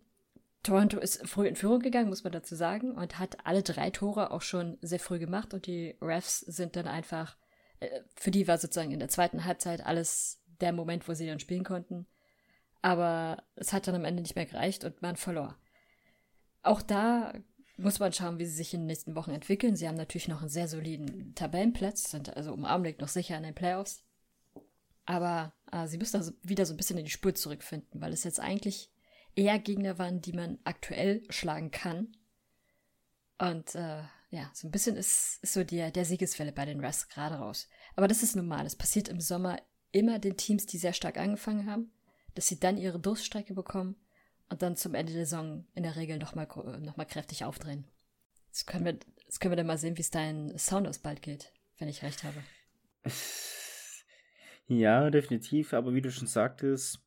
Toronto 0.63 0.97
ist 0.97 1.23
früh 1.27 1.47
in 1.47 1.55
Führung 1.55 1.81
gegangen, 1.81 2.09
muss 2.09 2.23
man 2.23 2.33
dazu 2.33 2.55
sagen, 2.55 2.93
und 2.93 3.19
hat 3.19 3.45
alle 3.45 3.61
drei 3.61 3.91
Tore 3.91 4.31
auch 4.31 4.41
schon 4.41 4.79
sehr 4.81 4.99
früh 4.99 5.19
gemacht. 5.19 5.53
Und 5.53 5.67
die 5.67 5.95
Refs 6.01 6.39
sind 6.39 6.75
dann 6.75 6.87
einfach, 6.87 7.37
äh, 7.79 8.01
für 8.15 8.31
die 8.31 8.47
war 8.47 8.57
sozusagen 8.57 8.89
in 8.89 8.97
der 8.97 9.09
zweiten 9.09 9.45
Halbzeit 9.45 9.85
alles 9.85 10.41
der 10.61 10.73
Moment, 10.73 11.07
wo 11.07 11.13
sie 11.13 11.27
dann 11.27 11.39
spielen 11.39 11.63
konnten. 11.63 12.07
Aber 12.81 13.43
es 13.53 13.71
hat 13.71 13.87
dann 13.87 13.93
am 13.93 14.05
Ende 14.05 14.23
nicht 14.23 14.35
mehr 14.35 14.47
gereicht 14.47 14.83
und 14.83 15.03
man 15.03 15.15
verlor. 15.15 15.59
Auch 16.63 16.81
da 16.81 17.33
muss 17.77 17.99
man 17.99 18.13
schauen, 18.13 18.39
wie 18.39 18.47
sie 18.47 18.55
sich 18.55 18.73
in 18.73 18.79
den 18.79 18.87
nächsten 18.87 19.15
Wochen 19.15 19.29
entwickeln. 19.29 19.75
Sie 19.75 19.87
haben 19.87 19.93
natürlich 19.93 20.27
noch 20.27 20.41
einen 20.41 20.49
sehr 20.49 20.67
soliden 20.67 21.35
Tabellenplatz, 21.35 22.09
sind 22.09 22.35
also 22.35 22.55
im 22.55 22.65
Augenblick 22.65 22.99
noch 22.99 23.09
sicher 23.09 23.37
in 23.37 23.43
den 23.43 23.53
Playoffs. 23.53 24.03
Aber 25.05 25.53
sie 25.85 25.97
müssen 25.97 26.17
also 26.17 26.31
wieder 26.41 26.65
so 26.65 26.73
ein 26.73 26.77
bisschen 26.77 26.97
in 26.97 27.05
die 27.05 27.11
Spur 27.11 27.35
zurückfinden, 27.35 28.01
weil 28.01 28.13
es 28.13 28.23
jetzt 28.23 28.39
eigentlich 28.39 28.91
eher 29.35 29.59
Gegner 29.59 29.99
waren, 29.99 30.21
die 30.21 30.33
man 30.33 30.59
aktuell 30.63 31.23
schlagen 31.29 31.71
kann. 31.71 32.15
Und 33.37 33.75
äh, 33.75 34.01
ja, 34.29 34.49
so 34.53 34.67
ein 34.67 34.71
bisschen 34.71 34.95
ist, 34.95 35.39
ist 35.43 35.53
so 35.53 35.63
der, 35.63 35.91
der 35.91 36.05
Siegeswelle 36.05 36.51
bei 36.51 36.65
den 36.65 36.83
Russ 36.83 37.07
gerade 37.07 37.35
raus. 37.35 37.67
Aber 37.95 38.07
das 38.07 38.23
ist 38.23 38.35
normal. 38.35 38.65
Es 38.65 38.75
passiert 38.75 39.07
im 39.09 39.21
Sommer 39.21 39.61
immer 39.91 40.19
den 40.19 40.37
Teams, 40.37 40.65
die 40.65 40.77
sehr 40.77 40.93
stark 40.93 41.17
angefangen 41.17 41.69
haben, 41.69 41.91
dass 42.35 42.47
sie 42.47 42.59
dann 42.59 42.77
ihre 42.77 42.99
Durststrecke 42.99 43.53
bekommen 43.53 43.95
und 44.49 44.61
dann 44.61 44.75
zum 44.75 44.95
Ende 44.95 45.13
der 45.13 45.25
Saison 45.25 45.65
in 45.75 45.83
der 45.83 45.95
Regel 45.95 46.17
nochmal 46.17 46.47
noch 46.79 46.97
mal 46.97 47.05
kräftig 47.05 47.45
aufdrehen. 47.45 47.87
Jetzt 48.47 48.65
können, 48.65 48.85
wir, 48.85 48.97
jetzt 49.25 49.39
können 49.39 49.51
wir 49.51 49.57
dann 49.57 49.67
mal 49.67 49.77
sehen, 49.77 49.97
wie 49.97 50.01
es 50.01 50.09
dein 50.09 50.57
Sound 50.57 50.87
aus 50.87 50.99
bald 50.99 51.21
geht, 51.21 51.51
wenn 51.77 51.87
ich 51.87 52.01
recht 52.01 52.23
habe. 52.23 52.43
Ja, 54.67 55.09
definitiv, 55.09 55.73
aber 55.73 55.93
wie 55.93 56.01
du 56.01 56.11
schon 56.11 56.27
sagtest, 56.27 56.99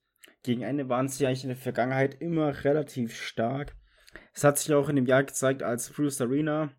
gegen 0.42 0.62
Ende 0.62 0.88
waren 0.88 1.08
sie 1.08 1.26
eigentlich 1.26 1.44
in 1.44 1.50
der 1.50 1.56
Vergangenheit 1.56 2.20
immer 2.20 2.64
relativ 2.64 3.14
stark. 3.14 3.76
Es 4.32 4.44
hat 4.44 4.58
sich 4.58 4.72
auch 4.72 4.88
in 4.88 4.96
dem 4.96 5.06
Jahr 5.06 5.24
gezeigt, 5.24 5.62
als 5.62 5.90
Bruce 5.90 6.22
Arena, 6.22 6.70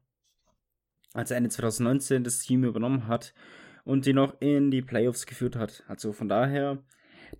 als 1.13 1.29
Ende 1.29 1.49
2019 1.49 2.23
das 2.23 2.39
Team 2.39 2.63
übernommen 2.63 3.07
hat 3.07 3.35
und 3.83 4.07
die 4.07 4.13
noch 4.13 4.41
in 4.41 4.71
die 4.71 4.81
Playoffs 4.81 5.27
geführt 5.27 5.55
hat. 5.55 5.83
Also 5.87 6.13
von 6.13 6.27
daher 6.27 6.83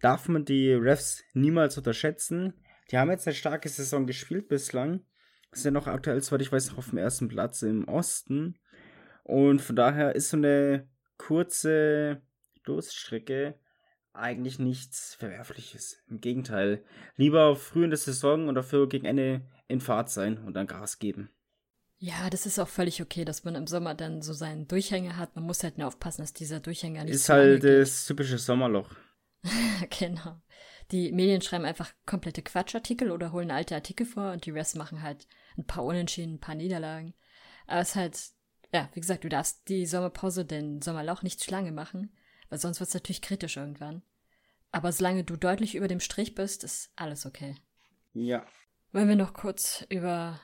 darf 0.02 0.28
man 0.28 0.46
die 0.46 0.72
Refs 0.74 1.24
niemals 1.34 1.78
unterschätzen. 1.78 2.54
Die 2.92 2.98
haben 2.98 3.10
jetzt 3.10 3.28
eine 3.28 3.36
starke 3.36 3.70
Saison 3.70 4.06
gespielt 4.06 4.50
bislang. 4.50 5.04
Sind 5.52 5.74
noch 5.74 5.88
aktuell, 5.88 6.22
soweit 6.22 6.42
ich 6.42 6.52
weiß, 6.52 6.70
noch 6.70 6.78
auf 6.78 6.90
dem 6.90 7.00
ersten 7.00 7.28
Platz 7.28 7.64
im 7.64 7.88
Osten. 7.88 8.60
Und 9.24 9.62
von 9.62 9.76
daher 9.76 10.16
ist 10.16 10.30
so 10.30 10.38
eine 10.38 10.88
kurze 11.18 12.22
Durststrecke 12.64 13.56
eigentlich 14.14 14.60
nichts 14.60 15.16
Verwerfliches. 15.16 16.04
Im 16.10 16.20
Gegenteil, 16.20 16.84
lieber 17.16 17.56
früh 17.56 17.84
in 17.84 17.90
der 17.90 17.98
Saison 17.98 18.48
und 18.48 18.56
dafür 18.56 18.90
gegen 18.90 19.06
Ende 19.06 19.42
in 19.68 19.80
Fahrt 19.80 20.10
sein 20.10 20.38
und 20.40 20.54
dann 20.54 20.68
Gas 20.68 21.00
geben. 21.00 21.30
Ja, 21.98 22.30
das 22.30 22.46
ist 22.46 22.60
auch 22.60 22.68
völlig 22.68 23.02
okay, 23.02 23.26
dass 23.26 23.44
man 23.44 23.56
im 23.56 23.68
Sommer 23.68 23.94
dann 23.94 24.22
so 24.22 24.34
seinen 24.34 24.68
Durchhänger 24.68 25.18
hat. 25.18 25.36
Man 25.36 25.46
muss 25.46 25.64
halt 25.64 25.78
nur 25.78 25.88
aufpassen, 25.88 26.24
dass 26.24 26.34
dieser 26.34 26.60
Durchhänger 26.60 27.04
nicht 27.04 27.14
Ist 27.14 27.30
halt 27.30 27.64
das 27.64 28.06
typische 28.06 28.40
Sommerloch. 28.40 28.90
genau. 30.00 30.42
Die 30.92 31.12
Medien 31.12 31.42
schreiben 31.42 31.64
einfach 31.64 31.94
komplette 32.06 32.42
Quatschartikel 32.42 33.12
oder 33.12 33.32
holen 33.32 33.52
alte 33.52 33.76
Artikel 33.76 34.06
vor 34.06 34.32
und 34.32 34.46
die 34.46 34.52
Rest 34.52 34.76
machen 34.76 35.02
halt 35.04 35.28
ein 35.58 35.66
paar 35.66 35.86
Unentschieden, 35.86 36.36
ein 36.36 36.40
paar 36.40 36.56
Niederlagen. 36.56 37.14
Aber 37.68 37.82
es 37.82 37.90
ist 37.90 37.96
halt, 37.96 38.20
ja, 38.74 38.90
wie 38.94 39.00
gesagt, 39.00 39.24
du 39.24 39.30
darfst 39.30 39.70
die 39.70 39.86
Sommerpause, 39.86 40.44
den 40.44 40.82
Sommerloch 40.82 41.22
nicht 41.22 41.40
zu 41.40 41.52
lange 41.52 41.72
machen, 41.72 42.12
weil 42.52 42.60
sonst 42.60 42.80
wird 42.80 42.90
es 42.90 42.94
natürlich 42.94 43.22
kritisch 43.22 43.58
irgendwann. 43.58 44.04
Aber 44.72 44.92
solange 44.92 45.24
du 45.24 45.38
deutlich 45.38 45.74
über 45.74 45.88
dem 45.88 46.02
Strich 46.02 46.36
bist, 46.36 46.64
ist 46.64 46.92
alles 46.96 47.26
okay. 47.26 47.56
Ja. 48.14 48.46
Wollen 48.92 49.08
wir 49.08 49.16
noch 49.16 49.34
kurz 49.34 49.86
über 49.90 50.40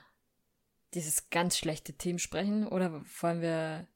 dieses 0.94 1.30
ganz 1.30 1.58
schlechte 1.58 1.94
Team 1.94 2.18
sprechen 2.18 2.66
oder 2.66 3.04
wollen 3.22 3.42
wir 3.42 3.88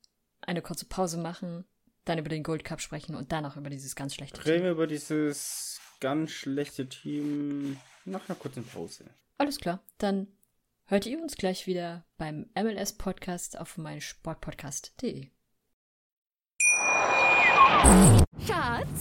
eine 0.42 0.62
kurze 0.62 0.86
Pause 0.86 1.18
machen, 1.18 1.64
dann 2.04 2.18
über 2.18 2.30
den 2.30 2.44
Gold 2.44 2.66
Cup 2.66 2.82
sprechen 2.82 3.16
und 3.16 3.32
dann 3.32 3.46
auch 3.46 3.56
über 3.56 3.70
dieses 3.70 3.96
ganz 3.96 4.14
schlechte 4.14 4.40
Reden 4.40 4.44
Team? 4.44 4.54
Reden 4.54 4.66
wir 4.66 4.72
über 4.72 4.88
dieses 4.88 5.80
ganz 6.02 6.32
schlechte 6.32 6.90
Team 6.90 7.80
nach 8.04 8.28
einer 8.28 8.38
kurzen 8.38 8.66
Pause. 8.66 9.06
Alles 9.38 9.58
klar, 9.58 9.82
dann 10.00 10.28
hört 10.86 11.06
ihr 11.06 11.22
uns 11.22 11.38
gleich 11.38 11.66
wieder 11.66 12.06
beim 12.18 12.50
MLS 12.56 12.92
Podcast 12.94 13.58
auf 13.58 13.78
meinsportpodcast.de. 13.78 15.30
Schatz, 18.46 19.01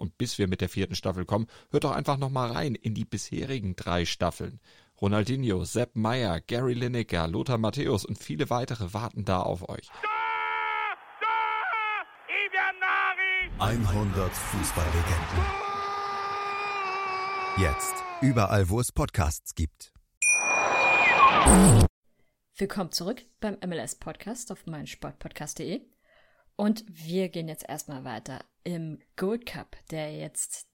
Und 0.00 0.16
bis 0.16 0.38
wir 0.38 0.48
mit 0.48 0.62
der 0.62 0.70
vierten 0.70 0.94
Staffel 0.94 1.26
kommen, 1.26 1.46
hört 1.70 1.84
doch 1.84 1.92
einfach 1.92 2.16
noch 2.16 2.30
mal 2.30 2.50
rein 2.50 2.74
in 2.74 2.94
die 2.94 3.04
bisherigen 3.04 3.76
drei 3.76 4.06
Staffeln. 4.06 4.58
Ronaldinho, 4.98 5.64
Sepp 5.64 5.94
Meyer, 5.94 6.40
Gary 6.40 6.72
Lineker, 6.72 7.28
Lothar 7.28 7.58
Matthäus 7.58 8.06
und 8.06 8.18
viele 8.18 8.48
weitere 8.48 8.94
warten 8.94 9.26
da 9.26 9.42
auf 9.42 9.68
euch. 9.68 9.90
100 13.58 14.32
Fußballlegenden. 14.32 15.44
Jetzt 17.58 17.94
überall, 18.22 18.70
wo 18.70 18.80
es 18.80 18.92
Podcasts 18.92 19.54
gibt. 19.54 19.92
Willkommen 22.56 22.90
zurück 22.90 23.22
beim 23.40 23.58
MLS 23.66 23.96
Podcast 23.96 24.50
auf 24.50 24.64
meinsportpodcast.de. 24.64 25.82
Und 26.56 26.84
wir 26.88 27.28
gehen 27.28 27.48
jetzt 27.48 27.68
erstmal 27.68 28.04
weiter 28.04 28.40
im 28.64 29.00
Gold 29.16 29.46
Cup, 29.46 29.76
der 29.90 30.12
jetzt 30.16 30.66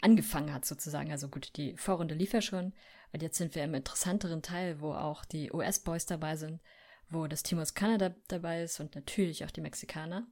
angefangen 0.00 0.52
hat 0.52 0.64
sozusagen. 0.64 1.10
Also 1.10 1.28
gut, 1.28 1.56
die 1.56 1.76
Vorrunde 1.76 2.14
lief 2.14 2.32
ja 2.32 2.40
schon. 2.40 2.72
Und 3.12 3.22
jetzt 3.22 3.38
sind 3.38 3.54
wir 3.54 3.64
im 3.64 3.74
interessanteren 3.74 4.42
Teil, 4.42 4.80
wo 4.80 4.92
auch 4.92 5.24
die 5.24 5.52
US-Boys 5.52 6.06
dabei 6.06 6.36
sind, 6.36 6.60
wo 7.08 7.26
das 7.26 7.42
Team 7.42 7.58
aus 7.58 7.74
Kanada 7.74 8.14
dabei 8.28 8.62
ist 8.62 8.80
und 8.80 8.94
natürlich 8.94 9.44
auch 9.44 9.50
die 9.50 9.60
Mexikaner. 9.60 10.26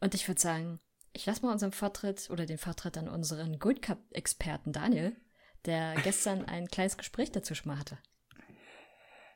Und 0.00 0.14
ich 0.14 0.28
würde 0.28 0.40
sagen, 0.40 0.80
ich 1.12 1.26
lasse 1.26 1.44
mal 1.44 1.52
unseren 1.52 1.72
Vortritt 1.72 2.28
oder 2.30 2.46
den 2.46 2.58
Vortritt 2.58 2.98
an 2.98 3.08
unseren 3.08 3.58
Gold 3.58 3.82
Cup-Experten 3.82 4.72
Daniel, 4.72 5.16
der 5.64 5.94
gestern 6.04 6.44
ein 6.44 6.68
kleines 6.68 6.96
Gespräch 6.96 7.32
dazu 7.32 7.54
schon 7.54 7.72
mal 7.72 7.78
hatte. 7.78 7.98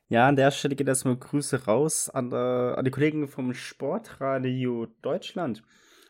Ja, 0.08 0.28
an 0.28 0.36
der 0.36 0.50
Stelle 0.50 0.76
geht 0.76 0.86
erstmal 0.86 1.16
Grüße 1.16 1.64
raus 1.64 2.10
an, 2.10 2.30
äh, 2.30 2.36
an 2.36 2.84
die 2.84 2.90
Kollegen 2.90 3.26
vom 3.26 3.54
Sportradio 3.54 4.86
Deutschland. 5.00 5.62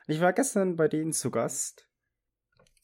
Ich 0.07 0.21
war 0.21 0.35
gestern 0.35 0.77
bei 0.77 0.87
denen 0.87 1.13
zu 1.13 1.31
Gast 1.31 1.89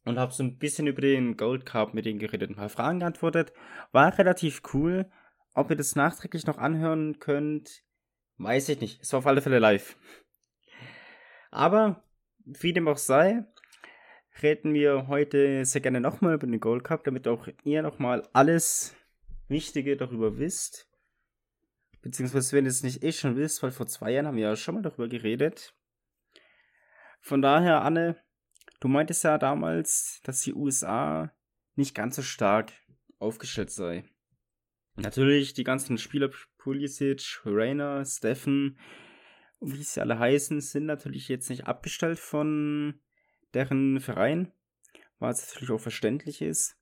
und 0.04 0.18
habe 0.18 0.32
so 0.32 0.42
ein 0.42 0.56
bisschen 0.56 0.86
über 0.86 1.02
den 1.02 1.36
Gold 1.36 1.66
Cup 1.66 1.92
mit 1.92 2.06
denen 2.06 2.18
geredet, 2.18 2.50
ein 2.50 2.56
paar 2.56 2.70
Fragen 2.70 3.00
geantwortet. 3.00 3.52
War 3.92 4.16
relativ 4.16 4.62
cool. 4.72 5.10
Ob 5.52 5.68
ihr 5.68 5.76
das 5.76 5.96
nachträglich 5.96 6.46
noch 6.46 6.56
anhören 6.56 7.18
könnt, 7.18 7.82
weiß 8.38 8.70
ich 8.70 8.80
nicht. 8.80 9.02
Es 9.02 9.12
war 9.12 9.18
auf 9.18 9.26
alle 9.26 9.42
Fälle 9.42 9.58
live. 9.58 9.96
Aber, 11.50 12.02
wie 12.38 12.72
dem 12.72 12.88
auch 12.88 12.96
sei, 12.96 13.44
reden 14.42 14.72
wir 14.72 15.08
heute 15.08 15.64
sehr 15.66 15.82
gerne 15.82 16.00
nochmal 16.00 16.34
über 16.34 16.46
den 16.46 16.60
Gold 16.60 16.84
Cup, 16.84 17.04
damit 17.04 17.28
auch 17.28 17.48
ihr 17.64 17.82
nochmal 17.82 18.26
alles 18.32 18.94
Wichtige 19.48 19.96
darüber 19.96 20.38
wisst. 20.38 20.88
Beziehungsweise, 22.00 22.56
wenn 22.56 22.64
ihr 22.64 22.70
es 22.70 22.82
nicht 22.82 23.02
eh 23.02 23.12
schon 23.12 23.36
wisst, 23.36 23.62
weil 23.62 23.72
vor 23.72 23.86
zwei 23.86 24.12
Jahren 24.12 24.26
haben 24.26 24.36
wir 24.36 24.48
ja 24.48 24.56
schon 24.56 24.76
mal 24.76 24.82
darüber 24.82 25.08
geredet. 25.08 25.74
Von 27.20 27.42
daher, 27.42 27.82
Anne, 27.82 28.16
du 28.80 28.88
meintest 28.88 29.24
ja 29.24 29.38
damals, 29.38 30.20
dass 30.24 30.40
die 30.42 30.54
USA 30.54 31.32
nicht 31.74 31.94
ganz 31.94 32.16
so 32.16 32.22
stark 32.22 32.72
aufgestellt 33.18 33.70
sei. 33.70 34.04
Natürlich, 34.96 35.54
die 35.54 35.64
ganzen 35.64 35.98
Spieler, 35.98 36.30
Pulisic, 36.58 37.40
Rainer, 37.44 38.04
Steffen, 38.04 38.78
wie 39.60 39.82
sie 39.82 40.00
alle 40.00 40.18
heißen, 40.18 40.60
sind 40.60 40.86
natürlich 40.86 41.28
jetzt 41.28 41.50
nicht 41.50 41.66
abgestellt 41.66 42.18
von 42.18 43.00
deren 43.54 44.00
Verein, 44.00 44.52
was 45.18 45.46
natürlich 45.46 45.70
auch 45.70 45.80
verständlich 45.80 46.42
ist. 46.42 46.76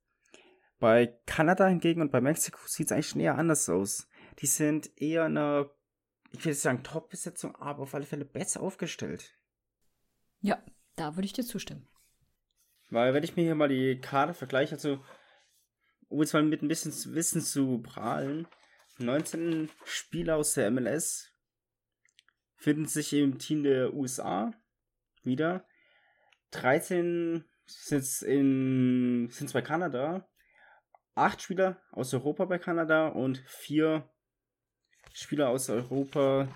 Bei 0.79 1.19
Kanada 1.27 1.67
hingegen 1.67 2.01
und 2.01 2.13
bei 2.13 2.21
Mexiko 2.21 2.61
sieht 2.67 2.87
es 2.87 2.93
eigentlich 2.93 3.09
schon 3.09 3.21
eher 3.21 3.37
anders 3.37 3.69
aus 3.69 4.09
die 4.41 4.47
sind 4.47 4.91
eher 5.01 5.25
eine, 5.25 5.71
ich 6.33 6.45
will 6.45 6.55
sagen, 6.55 6.85
Top-Besetzung, 6.85 7.57
aber 7.57 7.83
auf 7.83 7.95
alle 7.95 8.07
Fälle 8.07 8.25
besser 8.25 8.61
aufgestellt. 8.61 9.38
Ja, 10.41 10.63
da 10.97 11.17
würde 11.17 11.27
ich 11.27 11.33
dir 11.33 11.45
zustimmen. 11.45 11.89
Weil, 12.91 13.13
wenn 13.15 13.25
ich 13.25 13.37
mir 13.37 13.43
hier 13.43 13.55
mal 13.55 13.69
die 13.69 14.01
Karte 14.01 14.35
vergleiche, 14.35 14.75
also, 14.75 15.05
um 16.09 16.21
jetzt 16.21 16.33
mal 16.33 16.43
mit 16.43 16.63
ein 16.63 16.69
bisschen 16.69 16.93
Wissen 17.15 17.43
zu 17.43 17.83
prahlen, 17.83 18.47
19 18.99 19.71
Spieler 19.85 20.37
aus 20.37 20.55
der 20.55 20.71
MLS 20.71 21.31
finden 22.57 22.87
sich 22.87 23.13
im 23.13 23.39
Team 23.39 23.63
der 23.63 23.95
USA 23.95 24.53
wieder. 25.23 25.65
13 26.51 27.45
sind 27.67 28.23
in 28.23 29.29
sind 29.31 29.53
bei 29.53 29.63
Kanada, 29.63 30.27
8 31.15 31.43
Spieler 31.43 31.81
aus 31.93 32.15
Europa 32.15 32.47
bei 32.47 32.59
Kanada 32.59 33.09
und 33.09 33.39
4 33.47 34.09
Spieler 35.13 35.51
aus 35.51 35.69
Europa 35.69 36.49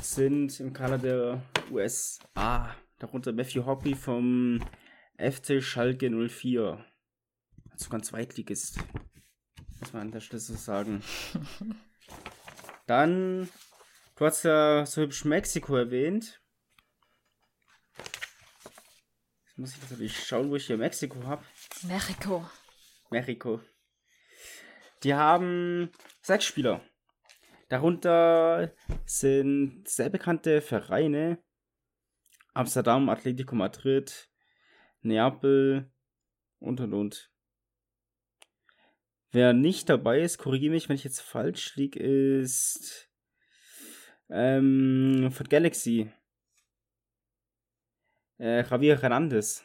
sind 0.00 0.58
im 0.60 0.72
Kader 0.72 0.98
der 0.98 1.42
USA. 1.70 2.74
Darunter 3.02 3.32
Matthew 3.32 3.66
Hoppy 3.66 3.96
vom 3.96 4.60
FC 5.18 5.60
Schalke 5.60 6.08
04. 6.08 6.84
Also 7.72 7.90
ganz 7.90 8.06
Zweitligist. 8.06 8.78
Muss 9.80 9.92
man 9.92 10.02
an 10.02 10.12
der 10.12 10.20
Stelle 10.20 10.38
so 10.38 10.54
sagen. 10.54 11.02
Dann, 12.86 13.48
du 14.14 14.24
hast 14.24 14.44
ja 14.44 14.86
so 14.86 15.02
hübsch 15.02 15.24
Mexiko 15.24 15.74
erwähnt. 15.74 16.40
Jetzt 19.46 19.58
muss 19.58 19.74
ich 19.74 19.82
natürlich 19.82 20.24
schauen, 20.24 20.48
wo 20.50 20.54
ich 20.54 20.68
hier 20.68 20.78
Mexiko 20.78 21.24
habe. 21.24 21.44
Mexiko. 21.82 22.48
Mexiko. 23.10 23.60
Die 25.02 25.14
haben 25.14 25.90
sechs 26.20 26.44
Spieler. 26.44 26.80
Darunter 27.68 28.72
sind 29.06 29.88
sehr 29.88 30.08
bekannte 30.08 30.60
Vereine. 30.60 31.42
Amsterdam, 32.54 33.08
Atletico 33.08 33.54
Madrid, 33.54 34.30
Neapel 35.00 35.90
und 36.58 36.80
und 36.80 36.94
und. 36.94 37.30
Wer 39.30 39.54
nicht 39.54 39.88
dabei 39.88 40.20
ist, 40.20 40.38
korrigiere 40.38 40.74
mich, 40.74 40.88
wenn 40.88 40.96
ich 40.96 41.04
jetzt 41.04 41.20
falsch 41.20 41.74
liege, 41.76 41.98
ist 41.98 43.08
ähm, 44.28 45.30
von 45.32 45.48
Galaxy. 45.48 46.12
Äh, 48.38 48.62
Javier 48.68 49.00
Hernandez. 49.00 49.64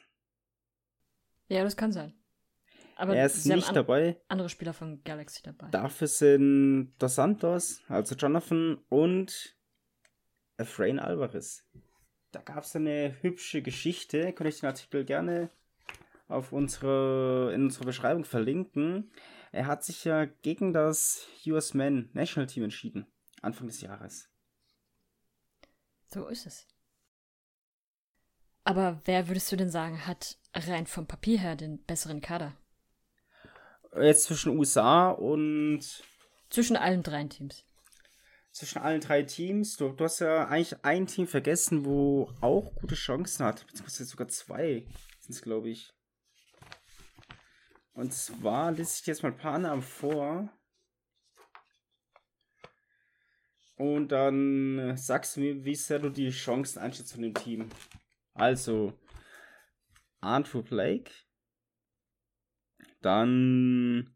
Ja, 1.49 1.63
das 1.63 1.75
kann 1.75 1.91
sein. 1.91 2.13
Aber 2.95 3.15
er 3.15 3.25
ist 3.25 3.45
nicht 3.45 3.75
dabei. 3.75 4.19
Andere 4.27 4.49
Spieler 4.49 4.73
von 4.73 5.03
Galaxy 5.03 5.43
dabei. 5.43 5.69
Dafür 5.69 6.07
sind 6.07 6.93
Dos 6.97 7.15
Santos, 7.15 7.81
also 7.87 8.15
Jonathan 8.15 8.77
und 8.89 9.55
Efrain 10.57 10.99
Alvarez. 10.99 11.63
Da 12.37 12.53
gab 12.53 12.65
es 12.65 12.75
eine 12.75 13.15
hübsche 13.21 13.63
Geschichte. 13.63 14.31
Könnte 14.31 14.49
ich 14.49 14.59
den 14.59 14.67
Artikel 14.67 15.03
gerne 15.05 15.49
auf 16.27 16.53
unsere, 16.53 17.51
in 17.55 17.63
unserer 17.63 17.85
Beschreibung 17.85 18.25
verlinken. 18.25 19.11
Er 19.51 19.65
hat 19.65 19.83
sich 19.83 20.03
ja 20.03 20.25
gegen 20.25 20.71
das 20.71 21.25
US 21.47 21.73
Men 21.73 22.11
National 22.13 22.45
Team 22.45 22.65
entschieden. 22.65 23.07
Anfang 23.41 23.65
des 23.65 23.81
Jahres. 23.81 24.29
So 26.05 26.27
ist 26.27 26.45
es. 26.45 26.67
Aber 28.63 29.01
wer 29.05 29.27
würdest 29.27 29.51
du 29.51 29.55
denn 29.55 29.71
sagen, 29.71 30.05
hat 30.05 30.37
rein 30.53 30.85
vom 30.85 31.07
Papier 31.07 31.39
her 31.39 31.55
den 31.55 31.83
besseren 31.85 32.21
Kader? 32.21 32.55
Jetzt 33.99 34.25
zwischen 34.25 34.55
USA 34.55 35.09
und. 35.09 36.03
Zwischen 36.51 36.77
allen 36.77 37.01
drei 37.01 37.23
Teams. 37.23 37.66
Zwischen 38.57 38.79
allen 38.79 39.01
drei 39.01 39.21
Teams. 39.21 39.77
Du, 39.77 39.89
du 39.89 40.03
hast 40.03 40.17
ja 40.17 40.47
eigentlich 40.47 40.83
ein 40.83 41.05
Team 41.05 41.27
vergessen, 41.27 41.85
wo 41.85 42.33
auch 42.41 42.73
gute 42.73 42.95
Chancen 42.95 43.45
hat. 43.45 43.67
Beziehungsweise 43.67 44.05
sogar 44.05 44.29
zwei 44.29 44.87
sind 45.19 45.35
es, 45.35 45.43
glaube 45.43 45.69
ich. 45.69 45.93
Und 47.93 48.11
zwar 48.15 48.71
lese 48.71 48.97
ich 48.99 49.05
jetzt 49.05 49.21
mal 49.21 49.31
ein 49.31 49.37
paar 49.37 49.59
Namen 49.59 49.83
vor. 49.83 50.51
Und 53.75 54.07
dann 54.07 54.97
sagst 54.97 55.35
du 55.35 55.41
mir, 55.41 55.63
wie 55.63 55.75
sehr 55.75 55.99
du 55.99 56.09
die 56.09 56.31
Chancen 56.31 56.79
einschätzt 56.79 57.13
von 57.13 57.21
dem 57.21 57.35
Team. 57.35 57.69
Also, 58.33 58.97
Andrew 60.19 60.63
Blake. 60.63 61.11
Dann 63.01 64.15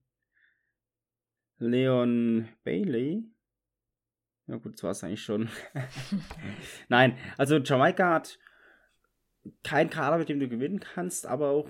Leon 1.58 2.50
Bailey. 2.64 3.31
Ja 4.48 4.58
gut, 4.58 4.76
das 4.76 4.84
war 4.84 4.92
es 4.92 5.04
eigentlich 5.04 5.24
schon. 5.24 5.50
Nein, 6.90 7.18
also 7.38 7.58
Jamaika 7.58 8.14
hat 8.14 8.40
keinen 9.64 9.90
Kader, 9.90 10.18
mit 10.18 10.30
dem 10.30 10.40
du 10.40 10.48
gewinnen 10.48 10.80
kannst, 10.80 11.26
aber 11.26 11.50
auch 11.50 11.70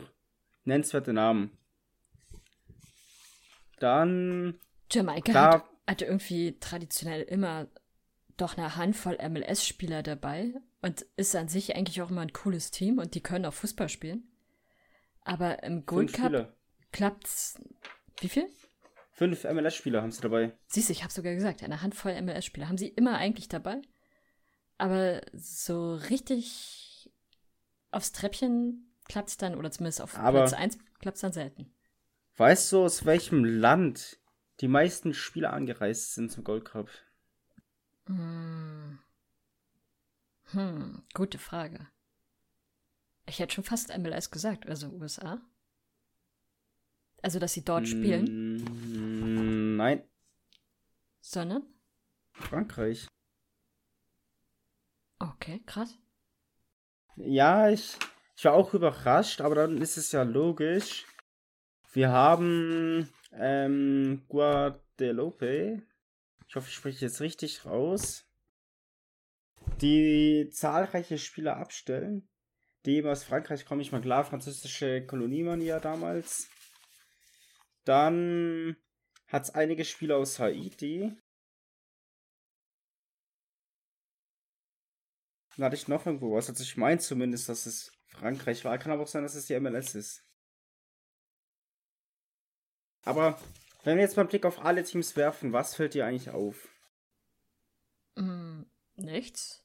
nennenswerte 0.64 1.14
Namen. 1.14 1.58
Dann. 3.80 4.60
Jamaika 4.92 5.34
hat, 5.34 5.66
hatte 5.88 6.06
irgendwie 6.06 6.58
traditionell 6.60 7.22
immer 7.24 7.68
doch 8.38 8.58
eine 8.58 8.76
Handvoll 8.76 9.18
MLS-Spieler 9.18 10.04
dabei 10.04 10.54
und 10.82 11.06
ist 11.16 11.36
an 11.36 11.48
sich 11.48 11.76
eigentlich 11.76 12.02
auch 12.02 12.10
immer 12.10 12.22
ein 12.22 12.34
cooles 12.34 12.72
Team 12.72 12.98
und 12.98 13.16
die 13.16 13.22
können 13.22 13.46
auch 13.46 13.54
Fußball 13.54 13.90
spielen. 13.90 14.24
Aber 15.24 15.64
im 15.64 15.86
Gold 15.86 16.14
Cup 16.14 16.56
klappt's. 16.92 17.62
Wie 18.20 18.30
viel? 18.30 18.48
Fünf 19.12 19.44
MLS-Spieler 19.44 20.02
haben 20.02 20.12
sie 20.12 20.22
dabei. 20.22 20.58
Siehst 20.68 20.90
du, 20.90 20.94
ich 20.94 21.04
habe 21.04 21.14
sogar 21.14 21.34
gesagt, 21.34 21.64
eine 21.64 21.82
Handvoll 21.82 22.20
MLS-Spieler 22.22 22.68
haben 22.68 22.78
sie 22.78 22.88
immer 22.88 23.18
eigentlich 23.18 23.50
dabei. 23.50 23.82
Aber 24.78 25.22
so 25.34 25.96
richtig 25.96 27.12
aufs 27.92 28.14
Treppchen 28.14 28.92
klappt's 29.06 29.38
dann, 29.38 29.56
oder 29.56 29.70
zumindest 29.70 30.02
auf 30.02 30.18
Aber 30.18 30.40
Platz 30.40 30.54
1 30.54 30.78
klappt's 31.00 31.22
dann 31.22 31.34
selten. 31.34 31.72
Weißt 32.38 32.72
du, 32.72 32.86
aus 32.86 33.06
welchem 33.06 33.44
Land 33.44 34.18
die 34.62 34.68
meisten 34.68 35.14
Spieler 35.14 35.54
angereist 35.54 36.16
sind 36.16 36.32
zum 36.32 36.44
Gold 36.44 36.66
Cup? 36.66 36.90
Hm. 38.08 39.00
Hm, 40.52 41.04
gute 41.14 41.38
Frage. 41.38 41.88
Ich 43.28 43.40
hätte 43.40 43.54
schon 43.54 43.64
fast 43.64 43.96
MLS 43.98 44.32
gesagt, 44.32 44.68
also 44.68 44.90
USA. 44.90 45.42
Also, 47.22 47.40
dass 47.40 47.54
sie 47.54 47.64
dort 47.64 47.88
spielen? 47.88 48.91
Nein. 49.82 50.08
Sondern? 51.22 51.64
Frankreich. 52.34 53.08
Okay, 55.18 55.64
krass. 55.66 55.98
Ja, 57.16 57.68
ich, 57.68 57.98
ich 58.38 58.46
war 58.46 58.54
auch 58.54 58.76
überrascht, 58.76 59.42
aber 59.42 59.56
dann 59.56 59.82
ist 59.82 59.98
es 59.98 60.12
ja 60.12 60.22
logisch. 60.22 61.08
Wir 61.94 62.12
haben 62.12 63.12
ähm, 63.32 64.24
Guadeloupe 64.28 65.82
ich 66.48 66.56
hoffe, 66.56 66.68
ich 66.68 66.76
spreche 66.76 67.06
jetzt 67.06 67.22
richtig 67.22 67.66
raus, 67.66 68.28
die 69.82 70.48
zahlreiche 70.52 71.18
Spieler 71.18 71.58
abstellen, 71.58 72.30
die 72.86 73.04
aus 73.04 73.24
Frankreich 73.24 73.66
kommen, 73.66 73.82
ich 73.82 73.92
mal 73.92 74.02
klar, 74.02 74.26
französische 74.26 75.04
Koloniemanier 75.08 75.80
damals. 75.80 76.52
Dann 77.84 78.78
hat 79.32 79.44
es 79.44 79.50
einige 79.52 79.86
Spieler 79.86 80.18
aus 80.18 80.40
Haiti. 80.40 81.16
Dann 85.56 85.66
hatte 85.66 85.76
ich 85.76 85.88
noch 85.88 86.06
irgendwo 86.06 86.36
was. 86.36 86.50
Also 86.50 86.64
ich 86.64 86.78
meine 86.78 87.00
zumindest, 87.00 87.48
dass 87.50 87.66
es 87.66 87.92
Frankreich 88.08 88.66
war. 88.66 88.78
Kann 88.78 88.92
aber 88.92 89.04
auch 89.04 89.08
sein, 89.08 89.24
dass 89.24 89.36
es 89.36 89.46
die 89.46 89.60
MLS 89.60 89.96
ist. 89.96 90.24
Aber 93.04 93.40
wenn 93.84 93.98
wir 93.98 94.04
jetzt 94.04 94.16
mal 94.16 94.24
einen 94.24 94.30
Blick 94.30 94.46
auf 94.46 94.64
alle 94.64 94.84
Teams 94.84 95.16
werfen, 95.16 95.54
was 95.54 95.76
fällt 95.76 95.94
dir 95.94 96.06
eigentlich 96.06 96.30
auf? 96.30 96.68
Mm, 98.16 98.64
nichts. 98.96 99.64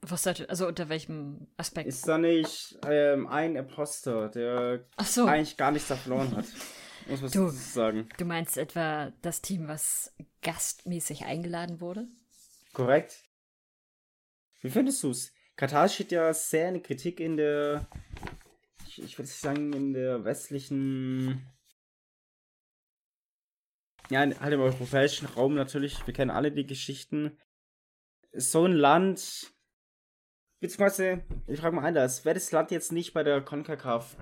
Was 0.00 0.22
seid 0.22 0.48
also 0.50 0.66
unter 0.66 0.88
welchem 0.88 1.48
Aspekt? 1.56 1.88
Ist 1.88 2.06
da 2.08 2.18
nicht 2.18 2.78
ähm, 2.86 3.26
ein 3.26 3.56
Imposter, 3.56 4.28
der 4.28 4.86
so. 5.02 5.26
eigentlich 5.26 5.56
gar 5.56 5.70
nichts 5.70 5.88
da 5.88 5.96
verloren 5.96 6.34
hat? 6.36 6.46
Muss 7.06 7.20
man 7.20 7.30
du, 7.30 7.48
sagen. 7.50 8.08
Du 8.16 8.24
meinst 8.24 8.56
etwa 8.56 9.12
das 9.22 9.42
Team, 9.42 9.68
was 9.68 10.14
gastmäßig 10.42 11.24
eingeladen 11.24 11.80
wurde? 11.80 12.08
Korrekt. 12.72 13.22
Wie 14.60 14.70
findest 14.70 15.02
du 15.02 15.10
es? 15.10 15.32
Katar 15.56 15.88
steht 15.88 16.10
ja 16.10 16.32
sehr 16.32 16.68
in 16.70 16.82
Kritik 16.82 17.20
in 17.20 17.36
der, 17.36 17.86
ich, 18.86 19.02
ich 19.02 19.18
würde 19.18 19.28
sagen, 19.28 19.72
in 19.72 19.92
der 19.92 20.24
westlichen 20.24 21.46
ja, 24.10 24.20
halt 24.20 24.52
im 24.52 24.60
europäischen 24.60 25.26
Raum 25.26 25.54
natürlich, 25.54 26.06
wir 26.06 26.14
kennen 26.14 26.30
alle 26.30 26.52
die 26.52 26.66
Geschichten. 26.66 27.38
So 28.32 28.64
ein 28.64 28.72
Land, 28.72 29.53
beziehungsweise, 30.64 31.22
ich 31.46 31.60
frage 31.60 31.76
mal 31.76 31.84
anders, 31.84 32.24
wäre 32.24 32.32
das 32.32 32.50
Land 32.50 32.70
jetzt 32.70 32.90
nicht 32.90 33.12
bei 33.12 33.22
der 33.22 33.42
CONCACAF, 33.42 34.16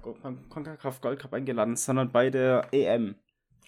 Gold 1.01 1.21
Cup 1.21 1.33
eingeladen, 1.33 1.77
sondern 1.77 2.11
bei 2.11 2.31
der 2.31 2.67
EM? 2.73 3.15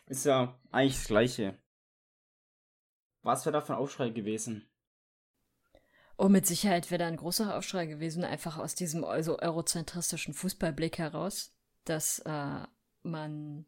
Ist 0.07 0.27
ja 0.27 0.59
eigentlich 0.73 0.97
das 0.97 1.07
Gleiche. 1.07 1.57
Was 3.23 3.47
wäre 3.47 3.53
da 3.53 3.61
für 3.61 3.75
ein 3.75 3.79
Aufschrei 3.79 4.11
gewesen? 4.11 4.69
Oh, 6.19 6.29
mit 6.29 6.47
Sicherheit 6.47 6.91
wäre 6.91 6.99
da 6.99 7.07
ein 7.07 7.17
großer 7.17 7.57
Aufschrei 7.57 7.87
gewesen, 7.87 8.25
einfach 8.25 8.59
aus 8.59 8.75
diesem 8.75 9.05
also 9.05 9.39
eurozentristischen 9.39 10.35
Fußballblick 10.35 10.99
heraus, 10.99 11.55
dass 11.85 12.19
äh, 12.21 12.67
man 13.05 13.67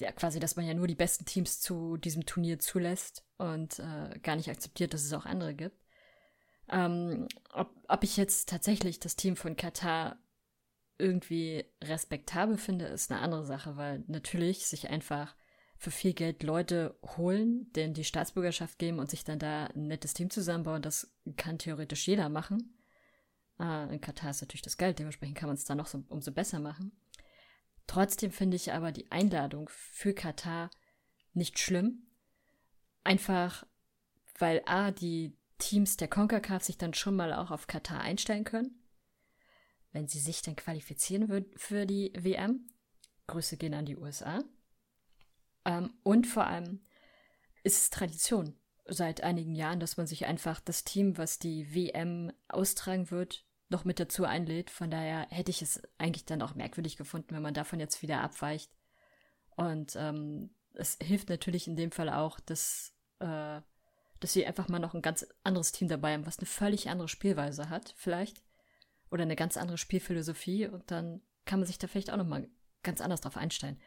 ja, 0.00 0.10
quasi, 0.10 0.40
dass 0.40 0.56
man 0.56 0.66
ja 0.66 0.74
nur 0.74 0.88
die 0.88 0.96
besten 0.96 1.24
Teams 1.24 1.60
zu 1.60 1.98
diesem 1.98 2.26
Turnier 2.26 2.58
zulässt 2.58 3.24
und 3.38 3.78
äh, 3.78 4.18
gar 4.24 4.34
nicht 4.34 4.50
akzeptiert, 4.50 4.92
dass 4.92 5.04
es 5.04 5.12
auch 5.12 5.24
andere 5.24 5.54
gibt. 5.54 5.83
Ähm, 6.68 7.28
ob, 7.52 7.70
ob 7.88 8.04
ich 8.04 8.16
jetzt 8.16 8.48
tatsächlich 8.48 9.00
das 9.00 9.16
Team 9.16 9.36
von 9.36 9.56
Katar 9.56 10.18
irgendwie 10.98 11.64
respektabel 11.82 12.56
finde, 12.56 12.86
ist 12.86 13.10
eine 13.10 13.20
andere 13.20 13.44
Sache, 13.44 13.76
weil 13.76 14.04
natürlich 14.06 14.66
sich 14.66 14.90
einfach 14.90 15.34
für 15.76 15.90
viel 15.90 16.14
Geld 16.14 16.42
Leute 16.42 16.98
holen, 17.16 17.70
denen 17.72 17.94
die 17.94 18.04
Staatsbürgerschaft 18.04 18.78
geben 18.78 18.98
und 18.98 19.10
sich 19.10 19.24
dann 19.24 19.38
da 19.38 19.66
ein 19.66 19.88
nettes 19.88 20.14
Team 20.14 20.30
zusammenbauen, 20.30 20.82
das 20.82 21.12
kann 21.36 21.58
theoretisch 21.58 22.06
jeder 22.06 22.28
machen. 22.28 22.78
Äh, 23.58 23.92
in 23.92 24.00
Katar 24.00 24.30
ist 24.30 24.40
natürlich 24.40 24.62
das 24.62 24.78
Geld, 24.78 24.98
dementsprechend 24.98 25.36
kann 25.36 25.48
man 25.48 25.56
es 25.56 25.64
da 25.64 25.74
noch 25.74 25.86
so, 25.86 26.02
umso 26.08 26.32
besser 26.32 26.60
machen. 26.60 26.92
Trotzdem 27.86 28.30
finde 28.30 28.56
ich 28.56 28.72
aber 28.72 28.92
die 28.92 29.10
Einladung 29.10 29.68
für 29.68 30.14
Katar 30.14 30.70
nicht 31.34 31.58
schlimm. 31.58 32.06
Einfach, 33.02 33.66
weil 34.38 34.62
A, 34.64 34.90
die 34.90 35.36
Teams 35.58 35.96
der 35.96 36.08
CONCACAF 36.08 36.64
sich 36.64 36.78
dann 36.78 36.94
schon 36.94 37.16
mal 37.16 37.32
auch 37.32 37.50
auf 37.50 37.66
Katar 37.66 38.00
einstellen 38.00 38.44
können. 38.44 38.82
Wenn 39.92 40.08
sie 40.08 40.18
sich 40.18 40.42
dann 40.42 40.56
qualifizieren 40.56 41.28
würden 41.28 41.52
für 41.56 41.86
die 41.86 42.12
WM. 42.16 42.66
Grüße 43.26 43.56
gehen 43.56 43.74
an 43.74 43.86
die 43.86 43.96
USA. 43.96 44.42
Ähm, 45.64 45.94
und 46.02 46.26
vor 46.26 46.46
allem 46.46 46.84
ist 47.62 47.78
es 47.78 47.90
Tradition 47.90 48.58
seit 48.86 49.22
einigen 49.22 49.54
Jahren, 49.54 49.80
dass 49.80 49.96
man 49.96 50.06
sich 50.06 50.26
einfach 50.26 50.60
das 50.60 50.84
Team, 50.84 51.16
was 51.16 51.38
die 51.38 51.74
WM 51.74 52.32
austragen 52.48 53.10
wird, 53.10 53.46
noch 53.70 53.84
mit 53.84 53.98
dazu 53.98 54.24
einlädt. 54.24 54.70
Von 54.70 54.90
daher 54.90 55.26
hätte 55.30 55.50
ich 55.50 55.62
es 55.62 55.82
eigentlich 55.96 56.26
dann 56.26 56.42
auch 56.42 56.54
merkwürdig 56.54 56.96
gefunden, 56.96 57.34
wenn 57.34 57.42
man 57.42 57.54
davon 57.54 57.80
jetzt 57.80 58.02
wieder 58.02 58.20
abweicht. 58.20 58.70
Und 59.56 59.96
ähm, 59.96 60.50
es 60.74 60.98
hilft 61.00 61.28
natürlich 61.28 61.66
in 61.66 61.76
dem 61.76 61.92
Fall 61.92 62.10
auch, 62.10 62.40
dass, 62.40 62.94
äh, 63.20 63.60
dass 64.24 64.32
sie 64.32 64.46
einfach 64.46 64.68
mal 64.68 64.78
noch 64.78 64.94
ein 64.94 65.02
ganz 65.02 65.26
anderes 65.42 65.72
Team 65.72 65.88
dabei 65.88 66.14
haben, 66.14 66.26
was 66.26 66.38
eine 66.38 66.46
völlig 66.46 66.88
andere 66.88 67.08
Spielweise 67.08 67.68
hat, 67.68 67.94
vielleicht. 67.96 68.42
Oder 69.10 69.22
eine 69.22 69.36
ganz 69.36 69.56
andere 69.56 69.78
Spielphilosophie. 69.78 70.66
Und 70.66 70.90
dann 70.90 71.22
kann 71.44 71.60
man 71.60 71.66
sich 71.66 71.78
da 71.78 71.86
vielleicht 71.86 72.10
auch 72.10 72.16
nochmal 72.16 72.48
ganz 72.82 73.00
anders 73.00 73.20
drauf 73.20 73.36
einstellen. 73.36 73.80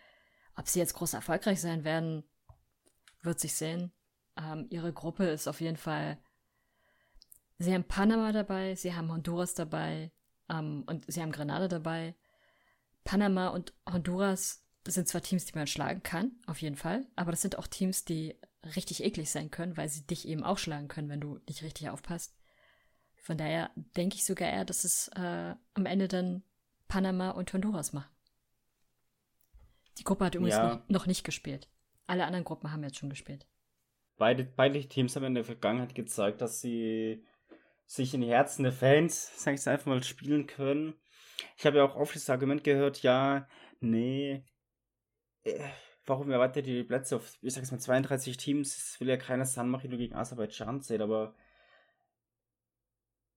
Ob 0.55 0.67
sie 0.67 0.79
jetzt 0.79 0.93
groß 0.93 1.13
erfolgreich 1.13 1.59
sein 1.59 1.83
werden, 1.83 2.23
wird 3.21 3.39
sich 3.39 3.55
sehen. 3.55 3.91
Ähm, 4.37 4.67
ihre 4.69 4.93
Gruppe 4.93 5.25
ist 5.25 5.47
auf 5.47 5.59
jeden 5.61 5.77
Fall 5.77 6.17
Sie 7.59 7.73
haben 7.73 7.85
Panama 7.85 8.31
dabei, 8.31 8.75
sie 8.75 8.93
haben 8.93 9.11
Honduras 9.11 9.53
dabei 9.55 10.11
ähm, 10.49 10.83
und 10.85 11.11
sie 11.11 11.21
haben 11.21 11.31
Grenada 11.31 11.67
dabei. 11.67 12.15
Panama 13.03 13.47
und 13.47 13.73
Honduras 13.89 14.63
sind 14.87 15.07
zwar 15.07 15.21
Teams, 15.21 15.45
die 15.45 15.55
man 15.55 15.67
schlagen 15.67 16.03
kann, 16.03 16.33
auf 16.45 16.61
jeden 16.61 16.75
Fall, 16.75 17.07
aber 17.15 17.31
das 17.31 17.41
sind 17.41 17.57
auch 17.57 17.67
Teams, 17.67 18.05
die 18.05 18.35
richtig 18.75 19.03
eklig 19.03 19.29
sein 19.29 19.51
können, 19.51 19.77
weil 19.77 19.89
sie 19.89 20.05
dich 20.05 20.27
eben 20.27 20.43
auch 20.43 20.57
schlagen 20.57 20.87
können, 20.87 21.09
wenn 21.09 21.21
du 21.21 21.39
nicht 21.47 21.63
richtig 21.63 21.89
aufpasst. 21.89 22.35
Von 23.21 23.37
daher 23.37 23.71
denke 23.75 24.15
ich 24.15 24.25
sogar 24.25 24.49
eher, 24.49 24.65
dass 24.65 24.83
es 24.83 25.09
äh, 25.09 25.55
am 25.73 25.85
Ende 25.85 26.07
dann 26.07 26.43
Panama 26.87 27.31
und 27.31 27.51
Honduras 27.53 27.93
machen. 27.93 28.09
Die 29.97 30.03
Gruppe 30.03 30.25
hat 30.25 30.35
übrigens 30.35 30.55
Ja. 30.55 30.63
noch, 30.63 30.89
noch 30.89 31.05
nicht 31.07 31.23
gespielt. 31.23 31.67
Alle 32.05 32.25
anderen 32.25 32.45
Gruppen 32.45 32.71
haben 32.71 32.83
jetzt 32.83 32.97
schon 32.97 33.09
gespielt. 33.09 33.45
Beide, 34.17 34.43
beide 34.43 34.79
Teams 34.87 35.15
haben 35.15 35.25
in 35.25 35.35
der 35.35 35.43
Vergangenheit 35.43 35.93
gezeigt, 35.93 36.41
dass 36.41 36.61
sie 36.61 37.25
sich 37.85 38.13
in 38.13 38.21
die 38.21 38.29
Herzen 38.29 38.63
der 38.63 38.71
Fans, 38.73 39.31
sag 39.43 39.53
ich 39.53 39.59
es 39.61 39.67
einfach 39.67 39.87
mal, 39.87 40.03
spielen 40.03 40.47
können. 40.47 40.95
Ich 41.57 41.65
habe 41.65 41.77
ja 41.77 41.83
auch 41.83 41.95
oft 41.95 42.15
das 42.15 42.29
Argument 42.29 42.63
gehört, 42.63 43.03
ja, 43.03 43.47
nee, 43.79 44.43
äh, 45.43 45.59
warum 46.07 46.31
erweitert 46.31 46.65
ihr 46.67 46.81
die 46.81 46.87
Plätze 46.87 47.17
auf, 47.17 47.37
ich 47.41 47.53
sag's 47.53 47.71
mal, 47.71 47.79
32 47.79 48.37
Teams? 48.37 48.75
Es 48.75 48.99
will 48.99 49.09
ja 49.09 49.17
keiner 49.17 49.45
San 49.45 49.69
Marino 49.69 49.97
gegen 49.97 50.15
Aserbaidschan 50.15 50.81
sehen, 50.81 51.01
aber 51.01 51.35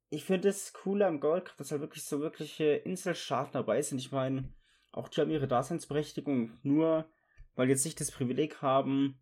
ich 0.09 0.25
finde 0.25 0.49
es 0.49 0.73
cooler 0.73 1.07
am 1.07 1.21
Gold 1.21 1.45
Cup, 1.45 1.57
dass 1.57 1.71
halt 1.71 1.83
wirklich 1.83 2.05
so 2.05 2.21
wirkliche 2.21 2.65
Inselstaaten 2.65 3.53
dabei 3.53 3.83
sind. 3.83 3.99
Ich 3.99 4.11
meine, 4.11 4.53
auch 4.93 5.09
die 5.09 5.21
haben 5.21 5.31
ihre 5.31 5.47
Daseinsberechtigung, 5.47 6.59
nur 6.63 7.09
weil 7.55 7.69
jetzt 7.69 7.85
nicht 7.85 8.01
das 8.01 8.11
Privileg 8.11 8.63
haben, 8.63 9.21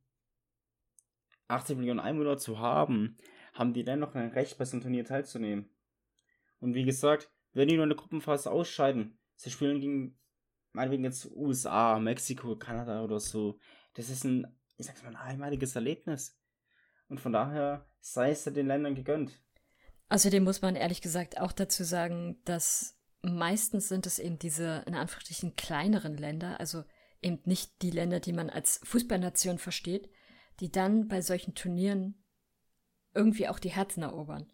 80 1.48 1.78
Millionen 1.78 2.00
Einwohner 2.00 2.37
zu 2.37 2.58
haben, 2.58 3.16
haben 3.54 3.72
die 3.72 3.84
dennoch 3.84 4.14
ein 4.14 4.30
Recht, 4.30 4.58
bei 4.58 4.64
so 4.64 4.72
einem 4.72 4.82
Turnier 4.82 5.04
teilzunehmen. 5.04 5.70
Und 6.61 6.74
wie 6.74 6.84
gesagt, 6.84 7.30
wenn 7.52 7.68
die 7.68 7.76
nur 7.76 7.84
in 7.84 7.90
der 7.90 7.98
Gruppenphase 7.98 8.50
ausscheiden, 8.50 9.18
sie 9.37 9.50
spielen 9.50 9.80
gegen, 9.80 10.18
meinetwegen 10.72 11.04
jetzt 11.04 11.31
USA, 11.35 11.98
Mexiko, 11.98 12.57
Kanada 12.57 13.02
oder 13.02 13.20
so, 13.20 13.59
das 13.94 14.11
ist 14.11 14.24
ein, 14.24 14.46
ich 14.76 14.87
sag's 14.87 15.02
mal, 15.02 15.11
ein 15.11 15.16
einmaliges 15.16 15.74
Erlebnis. 15.74 16.38
Und 17.09 17.20
von 17.20 17.33
daher 17.33 17.87
sei 18.00 18.31
es 18.31 18.44
den 18.44 18.66
Ländern 18.66 18.94
gegönnt. 18.94 19.40
Außerdem 20.11 20.44
muss 20.44 20.62
man 20.62 20.76
ehrlich 20.76 21.02
gesagt 21.02 21.40
auch 21.40 21.52
dazu 21.52 21.85
sagen, 21.85 22.40
dass 22.44 22.98
meistens 23.22 23.88
sind 23.88 24.07
es 24.07 24.18
eben 24.18 24.38
diese 24.38 24.85
in 24.87 24.94
Anführungsstrichen 24.94 25.57
kleineren 25.57 26.16
Länder, 26.16 26.61
also 26.61 26.85
eben 27.20 27.40
nicht 27.44 27.83
die 27.83 27.90
Länder, 27.90 28.20
die 28.20 28.33
man 28.33 28.48
als 28.50 28.81
Fußballnation 28.85 29.59
versteht, 29.59 30.11
die 30.61 30.70
dann 30.70 31.09
bei 31.09 31.20
solchen 31.20 31.54
Turnieren 31.54 32.24
irgendwie 33.14 33.48
auch 33.48 33.59
die 33.59 33.70
Herzen 33.70 34.02
erobern. 34.02 34.52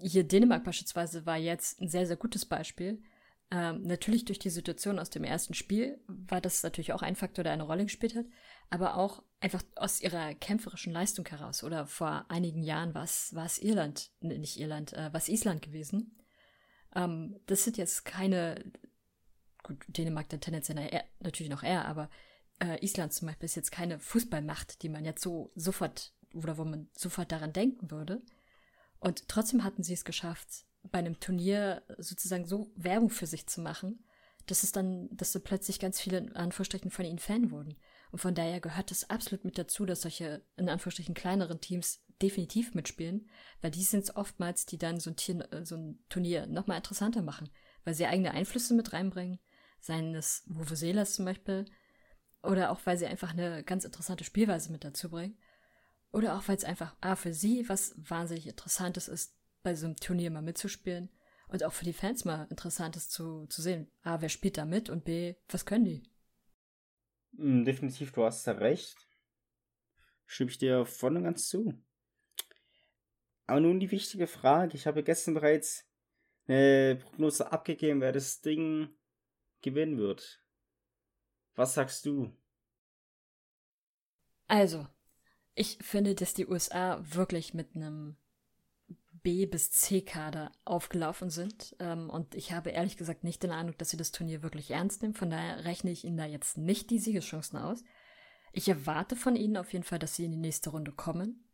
Hier 0.00 0.24
Dänemark 0.24 0.64
beispielsweise 0.64 1.26
war 1.26 1.36
jetzt 1.36 1.80
ein 1.80 1.88
sehr, 1.88 2.06
sehr 2.06 2.16
gutes 2.16 2.46
Beispiel. 2.46 3.02
Ähm, 3.50 3.82
natürlich 3.82 4.24
durch 4.24 4.38
die 4.38 4.50
Situation 4.50 4.98
aus 4.98 5.10
dem 5.10 5.24
ersten 5.24 5.54
Spiel 5.54 6.00
war 6.06 6.40
das 6.40 6.62
natürlich 6.62 6.92
auch 6.92 7.02
ein 7.02 7.16
Faktor, 7.16 7.44
der 7.44 7.52
eine 7.52 7.62
Rolle 7.62 7.84
gespielt 7.84 8.14
hat, 8.14 8.26
aber 8.70 8.96
auch 8.96 9.22
einfach 9.40 9.62
aus 9.76 10.00
ihrer 10.00 10.34
kämpferischen 10.34 10.92
Leistung 10.92 11.26
heraus. 11.26 11.62
Oder 11.62 11.86
vor 11.86 12.24
einigen 12.28 12.62
Jahren 12.62 12.94
war 12.94 13.04
es, 13.04 13.58
Irland, 13.58 14.10
nicht 14.20 14.58
Irland, 14.58 14.92
äh, 14.94 15.12
war 15.12 15.20
es 15.20 15.28
Island 15.28 15.62
gewesen. 15.62 16.18
Ähm, 16.94 17.38
das 17.46 17.64
sind 17.64 17.76
jetzt 17.76 18.04
keine, 18.04 18.64
gut, 19.62 19.84
Dänemark 19.88 20.28
dann 20.30 20.40
tendenziell 20.40 20.78
eher, 20.78 21.04
natürlich 21.20 21.50
noch 21.50 21.62
eher, 21.62 21.84
aber 21.86 22.08
äh, 22.60 22.82
Island 22.84 23.12
zum 23.12 23.26
Beispiel 23.26 23.46
ist 23.46 23.56
jetzt 23.56 23.72
keine 23.72 23.98
Fußballmacht, 23.98 24.82
die 24.82 24.88
man 24.88 25.04
jetzt 25.04 25.22
so 25.22 25.52
sofort 25.54 26.14
oder 26.32 26.58
wo 26.58 26.64
man 26.64 26.88
sofort 26.96 27.30
daran 27.30 27.52
denken 27.52 27.90
würde. 27.90 28.22
Und 28.98 29.28
trotzdem 29.28 29.64
hatten 29.64 29.82
sie 29.82 29.92
es 29.92 30.04
geschafft, 30.04 30.64
bei 30.90 30.98
einem 30.98 31.20
Turnier 31.20 31.82
sozusagen 31.98 32.46
so 32.46 32.70
Werbung 32.76 33.10
für 33.10 33.26
sich 33.26 33.46
zu 33.46 33.60
machen, 33.60 34.04
dass 34.46 34.62
es 34.62 34.72
dann, 34.72 35.08
dass 35.10 35.32
so 35.32 35.40
plötzlich 35.40 35.80
ganz 35.80 36.00
viele 36.00 36.18
in 36.18 36.36
Anführungsstrichen 36.36 36.90
von 36.90 37.04
ihnen 37.04 37.18
Fan 37.18 37.50
wurden. 37.50 37.76
Und 38.10 38.18
von 38.18 38.34
daher 38.34 38.60
gehört 38.60 38.90
es 38.90 39.08
absolut 39.10 39.44
mit 39.44 39.58
dazu, 39.58 39.86
dass 39.86 40.02
solche 40.02 40.44
in 40.56 40.68
Anführungsstrichen 40.68 41.14
kleineren 41.14 41.60
Teams 41.60 42.04
definitiv 42.22 42.74
mitspielen, 42.74 43.28
weil 43.60 43.70
die 43.70 43.82
sind 43.82 44.04
es 44.04 44.14
oftmals, 44.14 44.66
die 44.66 44.78
dann 44.78 45.00
so 45.00 45.10
ein, 45.10 45.16
Tier, 45.16 45.48
so 45.62 45.76
ein 45.76 45.98
Turnier 46.08 46.46
nochmal 46.46 46.76
interessanter 46.76 47.22
machen, 47.22 47.50
weil 47.84 47.94
sie 47.94 48.06
eigene 48.06 48.30
Einflüsse 48.32 48.74
mit 48.74 48.92
reinbringen, 48.92 49.40
seien 49.80 50.14
es 50.14 50.44
Vuvuzelas 50.46 51.14
zum 51.14 51.24
Beispiel, 51.24 51.64
oder 52.42 52.70
auch 52.70 52.80
weil 52.84 52.98
sie 52.98 53.06
einfach 53.06 53.32
eine 53.32 53.64
ganz 53.64 53.84
interessante 53.84 54.24
Spielweise 54.24 54.70
mit 54.70 54.84
dazu 54.84 55.10
bringen. 55.10 55.38
Oder 56.12 56.36
auch 56.36 56.46
weil 56.46 56.56
es 56.56 56.64
einfach 56.64 56.94
A 57.00 57.16
für 57.16 57.34
sie 57.34 57.68
was 57.68 57.94
wahnsinnig 57.96 58.46
Interessantes 58.46 59.08
ist, 59.08 59.33
bei 59.64 59.74
so 59.74 59.86
einem 59.86 59.96
Turnier 59.96 60.30
mal 60.30 60.42
mitzuspielen. 60.42 61.10
Und 61.48 61.64
auch 61.64 61.72
für 61.72 61.84
die 61.84 61.92
Fans 61.92 62.24
mal 62.24 62.46
Interessantes 62.50 63.08
zu, 63.08 63.46
zu 63.46 63.60
sehen. 63.60 63.90
A, 64.02 64.20
wer 64.20 64.28
spielt 64.28 64.56
da 64.56 64.64
mit 64.64 64.88
und 64.88 65.04
B, 65.04 65.34
was 65.48 65.66
können 65.66 65.84
die? 65.84 66.02
Mm, 67.32 67.64
Definitiv, 67.64 68.12
du 68.12 68.24
hast 68.24 68.46
da 68.46 68.52
recht. 68.52 68.96
Stimme 70.26 70.50
ich 70.50 70.58
dir 70.58 70.86
voll 70.86 71.16
und 71.16 71.24
ganz 71.24 71.48
zu. 71.48 71.74
Aber 73.46 73.60
nun 73.60 73.80
die 73.80 73.90
wichtige 73.90 74.26
Frage. 74.26 74.76
Ich 74.76 74.86
habe 74.86 75.02
gestern 75.02 75.34
bereits 75.34 75.84
eine 76.46 76.96
Prognose 76.96 77.50
abgegeben, 77.52 78.00
wer 78.00 78.12
das 78.12 78.40
Ding 78.40 78.94
gewinnen 79.60 79.98
wird. 79.98 80.42
Was 81.54 81.74
sagst 81.74 82.04
du? 82.06 82.36
Also, 84.46 84.86
ich 85.54 85.78
finde, 85.80 86.14
dass 86.14 86.34
die 86.34 86.46
USA 86.46 87.02
wirklich 87.02 87.54
mit 87.54 87.74
einem 87.76 88.16
B- 89.24 89.46
bis 89.46 89.72
C-Kader 89.72 90.52
aufgelaufen 90.64 91.30
sind. 91.30 91.74
Ähm, 91.80 92.10
und 92.10 92.36
ich 92.36 92.52
habe 92.52 92.70
ehrlich 92.70 92.96
gesagt 92.96 93.24
nicht 93.24 93.42
den 93.42 93.50
Eindruck, 93.50 93.78
dass 93.78 93.90
sie 93.90 93.96
das 93.96 94.12
Turnier 94.12 94.42
wirklich 94.42 94.70
ernst 94.70 95.02
nehmen. 95.02 95.14
Von 95.14 95.30
daher 95.30 95.64
rechne 95.64 95.90
ich 95.90 96.04
ihnen 96.04 96.18
da 96.18 96.26
jetzt 96.26 96.58
nicht 96.58 96.90
die 96.90 97.00
Siegeschancen 97.00 97.58
aus. 97.58 97.82
Ich 98.52 98.68
erwarte 98.68 99.16
von 99.16 99.34
ihnen 99.34 99.56
auf 99.56 99.72
jeden 99.72 99.84
Fall, 99.84 99.98
dass 99.98 100.14
sie 100.14 100.26
in 100.26 100.30
die 100.30 100.38
nächste 100.38 100.70
Runde 100.70 100.92
kommen. 100.92 101.48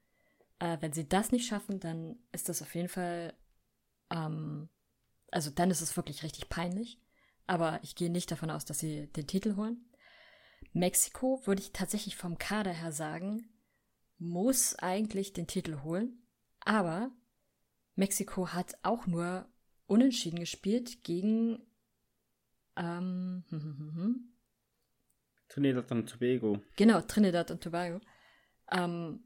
Äh, 0.59 0.79
wenn 0.81 0.93
sie 0.93 1.09
das 1.09 1.33
nicht 1.33 1.47
schaffen, 1.47 1.81
dann 1.81 2.19
ist 2.33 2.51
das 2.51 2.61
auf 2.61 2.75
jeden 2.75 2.89
Fall, 2.89 3.33
ähm, 4.11 4.69
also 5.31 5.51
dann 5.51 5.71
ist 5.71 5.81
es 5.81 5.97
wirklich 5.97 6.23
richtig 6.25 6.49
peinlich. 6.51 7.01
Aber 7.47 7.81
ich 7.83 7.95
gehe 7.95 8.11
nicht 8.11 8.31
davon 8.31 8.51
aus, 8.51 8.65
dass 8.65 8.81
sie 8.81 9.07
den 9.13 9.27
Titel 9.27 9.57
holen. 9.57 9.89
Mexiko 10.73 11.41
würde 11.47 11.63
ich 11.63 11.73
tatsächlich 11.73 12.17
vom 12.17 12.37
Kader 12.37 12.73
her 12.73 12.93
sagen, 12.93 13.49
muss 14.19 14.75
eigentlich 14.75 15.33
den 15.33 15.47
Titel 15.47 15.83
holen. 15.83 16.27
Aber 16.61 17.13
Mexiko 17.95 18.49
hat 18.49 18.75
auch 18.83 19.07
nur 19.07 19.49
unentschieden 19.87 20.39
gespielt 20.39 21.03
gegen 21.03 21.61
ähm, 22.77 23.45
hm, 23.49 23.63
hm, 23.63 23.79
hm, 23.79 23.95
hm. 23.97 24.33
Trinidad 25.49 25.91
und 25.91 26.09
Tobago. 26.09 26.63
genau 26.77 27.01
Trinidad 27.01 27.51
und 27.51 27.63
Tobago. 27.63 28.01
Ähm, 28.71 29.25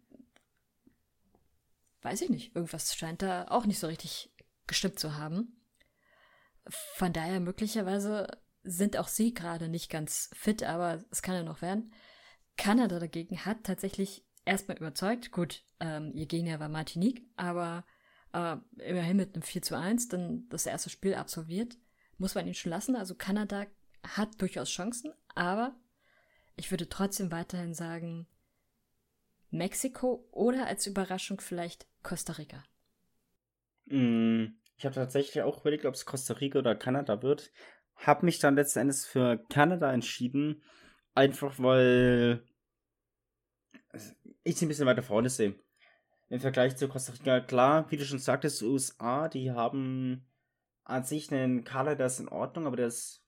weiß 2.00 2.22
ich 2.22 2.31
nicht, 2.31 2.57
irgendwas 2.57 2.94
scheint 2.94 3.22
da 3.22 3.46
auch 3.48 3.66
nicht 3.66 3.79
so 3.79 3.87
richtig 3.87 4.33
gestimmt 4.66 4.98
zu 4.98 5.16
haben. 5.16 5.61
Von 6.66 7.12
daher 7.12 7.40
möglicherweise 7.40 8.27
sind 8.62 8.96
auch 8.96 9.09
sie 9.09 9.35
gerade 9.35 9.68
nicht 9.68 9.90
ganz 9.90 10.31
fit, 10.33 10.62
aber 10.62 11.05
es 11.11 11.20
kann 11.20 11.35
ja 11.35 11.42
noch 11.42 11.61
werden. 11.61 11.92
Kanada 12.57 12.98
dagegen 12.98 13.44
hat 13.44 13.64
tatsächlich 13.64 14.24
erstmal 14.44 14.79
überzeugt. 14.79 15.31
Gut, 15.31 15.62
ähm, 15.81 16.12
ihr 16.14 16.27
Gegner 16.27 16.61
war 16.61 16.68
Martinique, 16.68 17.29
aber 17.37 17.85
äh, 18.35 18.57
immerhin 18.79 19.16
mit 19.16 19.35
einem 19.35 19.42
4 19.42 19.62
zu 19.62 19.79
1 19.79 20.09
dann 20.09 20.49
das 20.51 20.66
erste 20.66 20.90
Spiel 20.90 21.14
absolviert. 21.14 21.79
Muss 22.18 22.35
man 22.35 22.47
ihn 22.47 22.55
schon 22.55 22.70
lassen. 22.70 22.97
Also 22.97 23.14
Kanada 23.14 23.66
hat 24.05 24.40
durchaus 24.40 24.68
Chancen, 24.70 25.12
aber 25.35 25.75
ich 26.57 26.70
würde 26.70 26.88
trotzdem 26.88 27.31
weiterhin 27.33 27.75
sagen, 27.75 28.27
Mexiko 29.51 30.29
oder 30.33 30.66
als 30.66 30.87
Überraschung 30.87 31.40
vielleicht 31.40 31.87
Costa 32.03 32.35
Rica. 32.35 32.62
Mm, 33.87 34.47
Ich 34.77 34.85
habe 34.85 34.94
tatsächlich 34.94 35.42
auch 35.42 35.61
überlegt, 35.61 35.87
ob 35.87 35.94
es 35.94 36.05
Costa 36.05 36.35
Rica 36.35 36.59
oder 36.59 36.75
Kanada 36.75 37.23
wird. 37.23 37.53
Hab 37.94 38.25
mich 38.25 38.40
dann 38.40 38.57
letzten 38.57 38.81
Endes 38.81 39.07
für 39.07 39.38
Kanada 39.49 39.92
entschieden. 39.92 40.62
Einfach 41.14 41.55
weil 41.61 42.44
ich 44.42 44.57
sie 44.57 44.66
ein 44.66 44.68
bisschen 44.68 44.87
weiter 44.87 45.05
vorne 45.05 45.31
sehe. 45.31 45.55
Im 46.29 46.41
Vergleich 46.41 46.77
zu 46.77 46.89
Costa 46.89 47.13
Rica, 47.13 47.41
klar, 47.41 47.91
wie 47.91 47.97
du 47.97 48.05
schon 48.05 48.19
sagtest, 48.19 48.63
USA, 48.63 49.29
die 49.29 49.51
haben 49.51 50.27
an 50.85 51.05
sich 51.05 51.33
einen 51.33 51.65
Kader, 51.65 51.97
der 51.97 52.07
ist 52.07 52.21
in 52.21 52.29
Ordnung, 52.29 52.67
aber 52.67 52.77
der 52.77 52.87
ist 52.87 53.25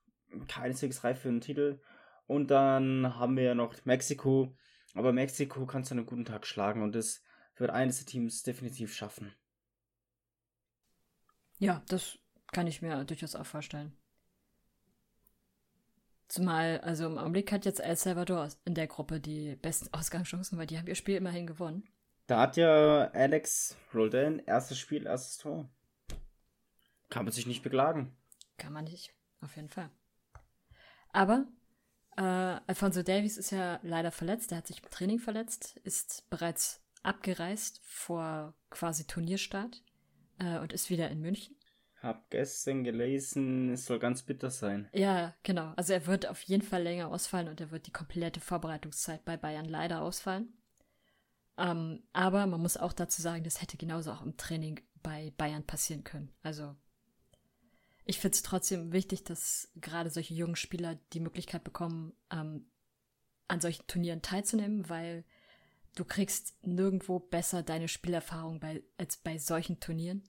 keineswegs 0.48 1.04
reif 1.04 1.20
für 1.20 1.28
einen 1.28 1.40
Titel. 1.40 1.80
Und 2.26 2.50
dann 2.50 3.16
haben 3.16 3.36
wir 3.36 3.44
ja 3.44 3.54
noch 3.54 3.74
Mexiko. 3.84 4.56
Aber 4.94 5.12
Mexiko 5.12 5.66
kannst 5.66 5.90
du 5.90 5.94
an 5.94 5.98
einem 5.98 6.06
guten 6.06 6.24
Tag 6.24 6.46
schlagen 6.46 6.82
und 6.82 6.94
das 6.94 7.22
wird 7.56 7.70
eines 7.70 7.98
der 7.98 8.06
Teams 8.06 8.42
definitiv 8.42 8.94
schaffen. 8.94 9.34
Ja, 11.58 11.82
das 11.88 12.18
kann 12.52 12.66
ich 12.66 12.82
mir 12.82 13.04
durchaus 13.04 13.34
auch 13.34 13.46
vorstellen. 13.46 13.96
Zumal, 16.28 16.80
also 16.80 17.06
im 17.06 17.18
Augenblick 17.18 17.52
hat 17.52 17.64
jetzt 17.64 17.80
El 17.80 17.96
Salvador 17.96 18.48
in 18.64 18.74
der 18.74 18.88
Gruppe 18.88 19.20
die 19.20 19.56
besten 19.56 19.88
Ausgangschancen, 19.92 20.58
weil 20.58 20.66
die 20.66 20.78
haben 20.78 20.88
ihr 20.88 20.94
Spiel 20.94 21.16
immerhin 21.16 21.46
gewonnen. 21.46 21.88
Da 22.26 22.40
hat 22.40 22.56
ja 22.56 23.08
Alex 23.12 23.76
Roldan 23.94 24.40
erstes 24.40 24.78
Spiel, 24.78 25.06
erstes 25.06 25.38
Tor. 25.38 25.68
Kann 27.08 27.24
man 27.24 27.32
sich 27.32 27.46
nicht 27.46 27.62
beklagen. 27.62 28.16
Kann 28.58 28.72
man 28.72 28.84
nicht, 28.84 29.14
auf 29.40 29.54
jeden 29.54 29.68
Fall. 29.68 29.90
Aber 31.12 31.46
äh, 32.16 32.22
Alfonso 32.22 33.02
Davies 33.02 33.36
ist 33.36 33.52
ja 33.52 33.78
leider 33.82 34.10
verletzt. 34.10 34.50
Er 34.50 34.58
hat 34.58 34.66
sich 34.66 34.82
im 34.82 34.90
Training 34.90 35.18
verletzt, 35.20 35.76
ist 35.84 36.28
bereits 36.28 36.82
abgereist 37.02 37.80
vor 37.84 38.54
quasi 38.70 39.06
Turnierstart 39.06 39.84
äh, 40.40 40.58
und 40.58 40.72
ist 40.72 40.90
wieder 40.90 41.08
in 41.10 41.20
München. 41.20 41.54
Hab 42.02 42.28
gestern 42.30 42.84
gelesen, 42.84 43.70
es 43.72 43.86
soll 43.86 43.98
ganz 43.98 44.22
bitter 44.22 44.50
sein. 44.50 44.88
Ja, 44.92 45.34
genau. 45.42 45.72
Also 45.76 45.92
er 45.92 46.06
wird 46.06 46.26
auf 46.26 46.42
jeden 46.42 46.62
Fall 46.62 46.82
länger 46.82 47.08
ausfallen 47.08 47.48
und 47.48 47.60
er 47.60 47.70
wird 47.70 47.86
die 47.86 47.92
komplette 47.92 48.40
Vorbereitungszeit 48.40 49.24
bei 49.24 49.36
Bayern 49.36 49.64
leider 49.64 50.02
ausfallen. 50.02 50.52
Ähm, 51.58 52.02
aber 52.12 52.46
man 52.46 52.60
muss 52.60 52.76
auch 52.76 52.92
dazu 52.92 53.22
sagen, 53.22 53.44
das 53.44 53.62
hätte 53.62 53.76
genauso 53.76 54.12
auch 54.12 54.22
im 54.22 54.36
Training 54.36 54.80
bei 55.02 55.32
Bayern 55.36 55.64
passieren 55.64 56.04
können. 56.04 56.30
Also 56.42 56.74
ich 58.04 58.18
finde 58.20 58.36
es 58.36 58.42
trotzdem 58.42 58.92
wichtig, 58.92 59.24
dass 59.24 59.70
gerade 59.76 60.10
solche 60.10 60.34
jungen 60.34 60.56
Spieler 60.56 60.96
die 61.12 61.20
Möglichkeit 61.20 61.64
bekommen, 61.64 62.12
ähm, 62.30 62.66
an 63.48 63.60
solchen 63.60 63.86
Turnieren 63.86 64.22
teilzunehmen, 64.22 64.88
weil 64.88 65.24
du 65.94 66.04
kriegst 66.04 66.54
nirgendwo 66.64 67.18
besser 67.18 67.62
deine 67.62 67.88
Spielerfahrung 67.88 68.60
bei, 68.60 68.82
als 68.98 69.16
bei 69.16 69.38
solchen 69.38 69.80
Turnieren. 69.80 70.22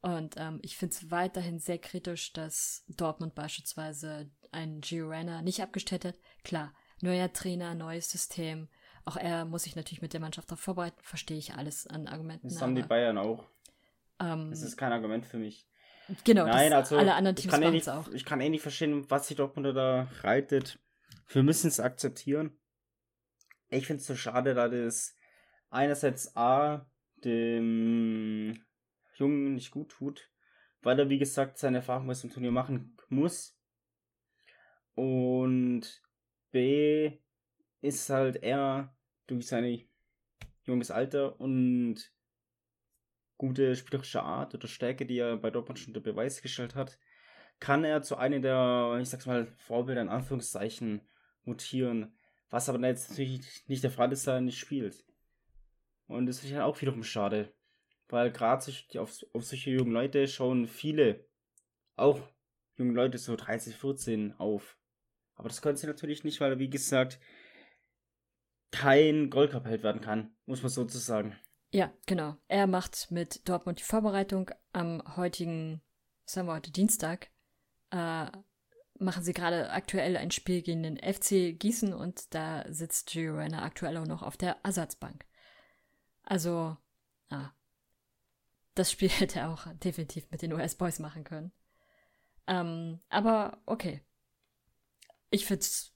Und 0.00 0.36
ähm, 0.38 0.60
ich 0.62 0.76
finde 0.76 0.94
es 0.94 1.10
weiterhin 1.10 1.58
sehr 1.58 1.78
kritisch, 1.78 2.32
dass 2.32 2.84
Dortmund 2.88 3.34
beispielsweise 3.34 4.30
einen 4.52 4.80
Gio 4.80 5.08
Renner 5.08 5.42
nicht 5.42 5.60
abgestellt 5.60 6.04
hat. 6.04 6.18
Klar, 6.44 6.72
neuer 7.00 7.32
Trainer, 7.32 7.74
neues 7.74 8.10
System. 8.10 8.68
Auch 9.04 9.16
er 9.16 9.44
muss 9.44 9.62
sich 9.62 9.76
natürlich 9.76 10.02
mit 10.02 10.12
der 10.12 10.20
Mannschaft 10.20 10.50
darauf 10.50 10.60
vorbereiten. 10.60 10.98
Verstehe 11.02 11.38
ich 11.38 11.54
alles 11.54 11.86
an 11.86 12.06
Argumenten. 12.06 12.48
Das 12.48 12.60
haben 12.60 12.74
die 12.74 12.82
Bayern 12.82 13.18
auch. 13.18 13.44
Ähm, 14.20 14.50
das 14.50 14.62
ist 14.62 14.76
kein 14.76 14.92
Argument 14.92 15.26
für 15.26 15.38
mich. 15.38 15.66
Genau, 16.24 16.46
Nein, 16.46 16.72
also 16.72 16.96
alle 16.96 17.14
anderen 17.14 17.36
Teams 17.36 17.46
ich 17.46 17.50
kann, 17.50 17.62
eh 17.62 17.64
machen 17.66 17.74
nicht, 17.74 17.82
es 17.82 17.88
auch. 17.88 18.08
ich 18.08 18.24
kann 18.24 18.40
eh 18.40 18.48
nicht 18.48 18.62
verstehen, 18.62 19.10
was 19.10 19.28
die 19.28 19.34
Dortmunder 19.34 19.74
da 19.74 20.08
reitet. 20.22 20.78
Wir 21.28 21.42
müssen 21.42 21.68
es 21.68 21.80
akzeptieren. 21.80 22.58
Ich 23.68 23.86
finde 23.86 24.00
es 24.00 24.06
so 24.06 24.16
schade, 24.16 24.54
da 24.54 24.68
das 24.68 25.14
einerseits 25.68 26.34
A, 26.34 26.86
dem 27.24 28.64
Jungen 29.16 29.54
nicht 29.54 29.70
gut 29.70 29.90
tut, 29.90 30.30
weil 30.80 30.98
er, 30.98 31.10
wie 31.10 31.18
gesagt, 31.18 31.58
seine 31.58 31.78
Erfahrung 31.78 32.06
bei 32.06 32.14
dem 32.14 32.30
Turnier 32.30 32.52
machen 32.52 32.96
muss. 33.08 33.58
Und 34.94 36.02
B, 36.50 37.18
ist 37.80 38.08
halt 38.10 38.42
er 38.42 38.94
durch 39.26 39.46
sein 39.46 39.88
junges 40.64 40.90
Alter 40.90 41.40
und 41.40 42.12
gute 43.36 43.76
spielerische 43.76 44.22
Art 44.22 44.54
oder 44.54 44.68
Stärke, 44.68 45.06
die 45.06 45.18
er 45.18 45.36
bei 45.36 45.50
Dortmund 45.50 45.78
schon 45.78 45.94
unter 45.94 46.00
Beweis 46.00 46.42
gestellt 46.42 46.74
hat, 46.74 46.98
kann 47.60 47.84
er 47.84 48.02
zu 48.02 48.16
einem 48.16 48.42
der, 48.42 48.98
ich 49.00 49.08
sag's 49.08 49.26
mal, 49.26 49.46
Vorbilder 49.56 50.02
in 50.02 50.08
Anführungszeichen 50.08 51.00
mutieren. 51.44 52.14
Was 52.50 52.68
aber 52.68 52.84
jetzt 52.86 53.10
natürlich 53.10 53.68
nicht 53.68 53.82
der 53.82 53.90
Fall 53.90 54.12
ist, 54.12 54.26
da 54.26 54.34
er 54.34 54.40
nicht 54.40 54.58
spielt. 54.58 55.04
Und 56.06 56.26
das 56.26 56.42
ist 56.42 56.50
ja 56.50 56.64
auch 56.64 56.80
wiederum 56.80 57.02
schade. 57.02 57.52
Weil 58.08 58.32
gerade 58.32 58.72
auf, 58.98 59.24
auf 59.32 59.44
solche 59.44 59.70
jungen 59.70 59.92
Leute 59.92 60.26
schauen 60.28 60.66
viele, 60.66 61.26
auch 61.96 62.20
junge 62.76 62.94
Leute 62.94 63.18
so 63.18 63.36
30, 63.36 63.76
14 63.76 64.32
auf. 64.34 64.78
Aber 65.34 65.48
das 65.48 65.60
können 65.60 65.76
sie 65.76 65.86
natürlich 65.86 66.24
nicht, 66.24 66.40
weil 66.40 66.58
wie 66.58 66.70
gesagt, 66.70 67.20
kein 68.70 69.30
Goldcup-Held 69.30 69.82
werden 69.82 70.00
kann, 70.00 70.30
muss 70.46 70.62
man 70.62 70.70
sozusagen. 70.70 71.36
Ja, 71.70 71.92
genau. 72.06 72.36
Er 72.48 72.66
macht 72.66 73.10
mit 73.10 73.48
Dortmund 73.48 73.80
die 73.80 73.84
Vorbereitung 73.84 74.50
am 74.72 75.02
heutigen, 75.16 75.82
sagen 76.24 76.48
wir 76.48 76.54
heute 76.54 76.70
Dienstag, 76.70 77.30
äh, 77.90 78.26
machen 78.98 79.22
sie 79.22 79.32
gerade 79.32 79.70
aktuell 79.70 80.16
ein 80.16 80.30
Spiel 80.30 80.62
gegen 80.62 80.82
den 80.82 80.96
FC 80.96 81.58
Gießen 81.58 81.92
und 81.92 82.34
da 82.34 82.64
sitzt 82.72 83.10
Gio 83.10 83.36
Renner 83.36 83.62
aktuell 83.62 83.96
auch 83.96 84.06
noch 84.06 84.22
auf 84.22 84.36
der 84.36 84.56
Ersatzbank. 84.62 85.24
Also, 86.22 86.76
ah, 87.30 87.50
das 88.74 88.90
Spiel 88.90 89.08
hätte 89.10 89.40
er 89.40 89.50
auch 89.50 89.66
definitiv 89.74 90.30
mit 90.30 90.42
den 90.42 90.52
US 90.52 90.74
Boys 90.74 90.98
machen 90.98 91.24
können. 91.24 91.52
Ähm, 92.46 93.00
aber 93.08 93.62
okay. 93.66 94.02
Ich 95.30 95.44
find's 95.44 95.94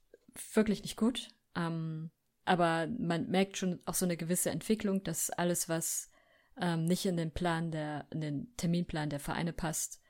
wirklich 0.54 0.82
nicht 0.82 0.96
gut. 0.96 1.28
Ähm, 1.54 2.10
aber 2.44 2.88
man 2.98 3.28
merkt 3.28 3.56
schon 3.56 3.80
auch 3.84 3.94
so 3.94 4.04
eine 4.04 4.16
gewisse 4.16 4.50
Entwicklung, 4.50 5.02
dass 5.04 5.30
alles, 5.30 5.68
was 5.68 6.10
ähm, 6.60 6.84
nicht 6.84 7.06
in 7.06 7.16
den 7.16 7.32
Plan 7.32 7.70
der, 7.70 8.06
in 8.10 8.20
den 8.20 8.56
Terminplan 8.56 9.10
der 9.10 9.20
Vereine 9.20 9.52
passt, 9.52 10.00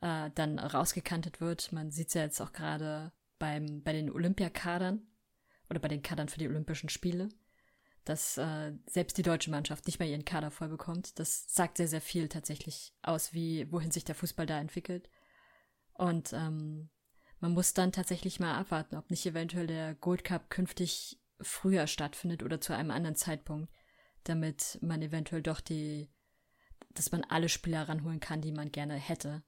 äh, 0.00 0.30
dann 0.34 0.58
rausgekantet 0.58 1.40
wird. 1.40 1.72
Man 1.72 1.90
sieht 1.90 2.08
es 2.08 2.14
ja 2.14 2.22
jetzt 2.22 2.40
auch 2.40 2.52
gerade 2.52 3.12
beim, 3.38 3.82
bei 3.82 3.92
den 3.92 4.10
Olympiakadern 4.10 5.06
oder 5.68 5.80
bei 5.80 5.88
den 5.88 6.02
Kadern 6.02 6.28
für 6.28 6.38
die 6.38 6.48
Olympischen 6.48 6.88
Spiele, 6.88 7.28
dass 8.04 8.36
äh, 8.36 8.72
selbst 8.86 9.16
die 9.18 9.22
deutsche 9.22 9.50
Mannschaft 9.50 9.86
nicht 9.86 9.98
mehr 9.98 10.08
ihren 10.08 10.24
Kader 10.24 10.50
voll 10.50 10.68
bekommt. 10.68 11.18
Das 11.18 11.52
sagt 11.52 11.76
sehr, 11.76 11.88
sehr 11.88 12.00
viel 12.00 12.28
tatsächlich 12.28 12.94
aus, 13.02 13.32
wie, 13.32 13.70
wohin 13.72 13.90
sich 13.90 14.04
der 14.04 14.14
Fußball 14.14 14.46
da 14.46 14.58
entwickelt. 14.58 15.08
Und 15.94 16.32
ähm, 16.32 16.90
man 17.40 17.52
muss 17.52 17.72
dann 17.72 17.92
tatsächlich 17.92 18.40
mal 18.40 18.54
abwarten, 18.54 18.96
ob 18.96 19.10
nicht 19.10 19.24
eventuell 19.26 19.66
der 19.66 19.94
Gold 19.94 20.24
Cup 20.24 20.50
künftig 20.50 21.19
früher 21.42 21.86
stattfindet 21.86 22.42
oder 22.42 22.60
zu 22.60 22.74
einem 22.74 22.90
anderen 22.90 23.16
Zeitpunkt, 23.16 23.72
damit 24.24 24.78
man 24.82 25.02
eventuell 25.02 25.42
doch 25.42 25.60
die, 25.60 26.10
dass 26.90 27.12
man 27.12 27.24
alle 27.24 27.48
Spieler 27.48 27.88
ranholen 27.88 28.20
kann, 28.20 28.40
die 28.40 28.52
man 28.52 28.72
gerne 28.72 28.94
hätte. 28.94 29.42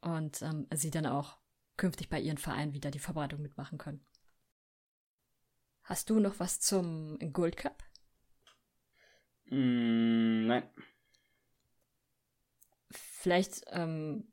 Und 0.00 0.42
ähm, 0.42 0.66
sie 0.74 0.90
dann 0.90 1.06
auch 1.06 1.38
künftig 1.76 2.08
bei 2.08 2.20
ihren 2.20 2.38
Vereinen 2.38 2.74
wieder 2.74 2.90
die 2.90 2.98
Vorbereitung 2.98 3.40
mitmachen 3.40 3.78
können. 3.78 4.04
Hast 5.84 6.10
du 6.10 6.20
noch 6.20 6.38
was 6.38 6.60
zum 6.60 7.18
Gold 7.32 7.56
Cup? 7.56 7.82
Mm, 9.46 10.46
nein. 10.46 10.62
Vielleicht 12.90 13.62
ähm, 13.68 14.32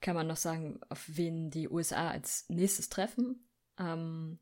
kann 0.00 0.14
man 0.14 0.26
noch 0.26 0.36
sagen, 0.36 0.80
auf 0.88 1.04
wen 1.08 1.50
die 1.50 1.68
USA 1.68 2.10
als 2.10 2.48
nächstes 2.48 2.88
treffen. 2.88 3.48
Ähm, 3.78 4.38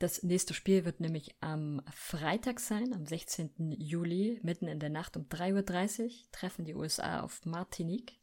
das 0.00 0.22
nächste 0.22 0.54
Spiel 0.54 0.86
wird 0.86 1.00
nämlich 1.00 1.36
am 1.40 1.82
Freitag 1.92 2.58
sein, 2.58 2.94
am 2.94 3.04
16. 3.04 3.72
Juli, 3.72 4.40
mitten 4.42 4.66
in 4.66 4.80
der 4.80 4.88
Nacht 4.88 5.14
um 5.14 5.24
3.30 5.24 6.04
Uhr, 6.04 6.10
treffen 6.32 6.64
die 6.64 6.74
USA 6.74 7.20
auf 7.20 7.44
Martinique, 7.44 8.18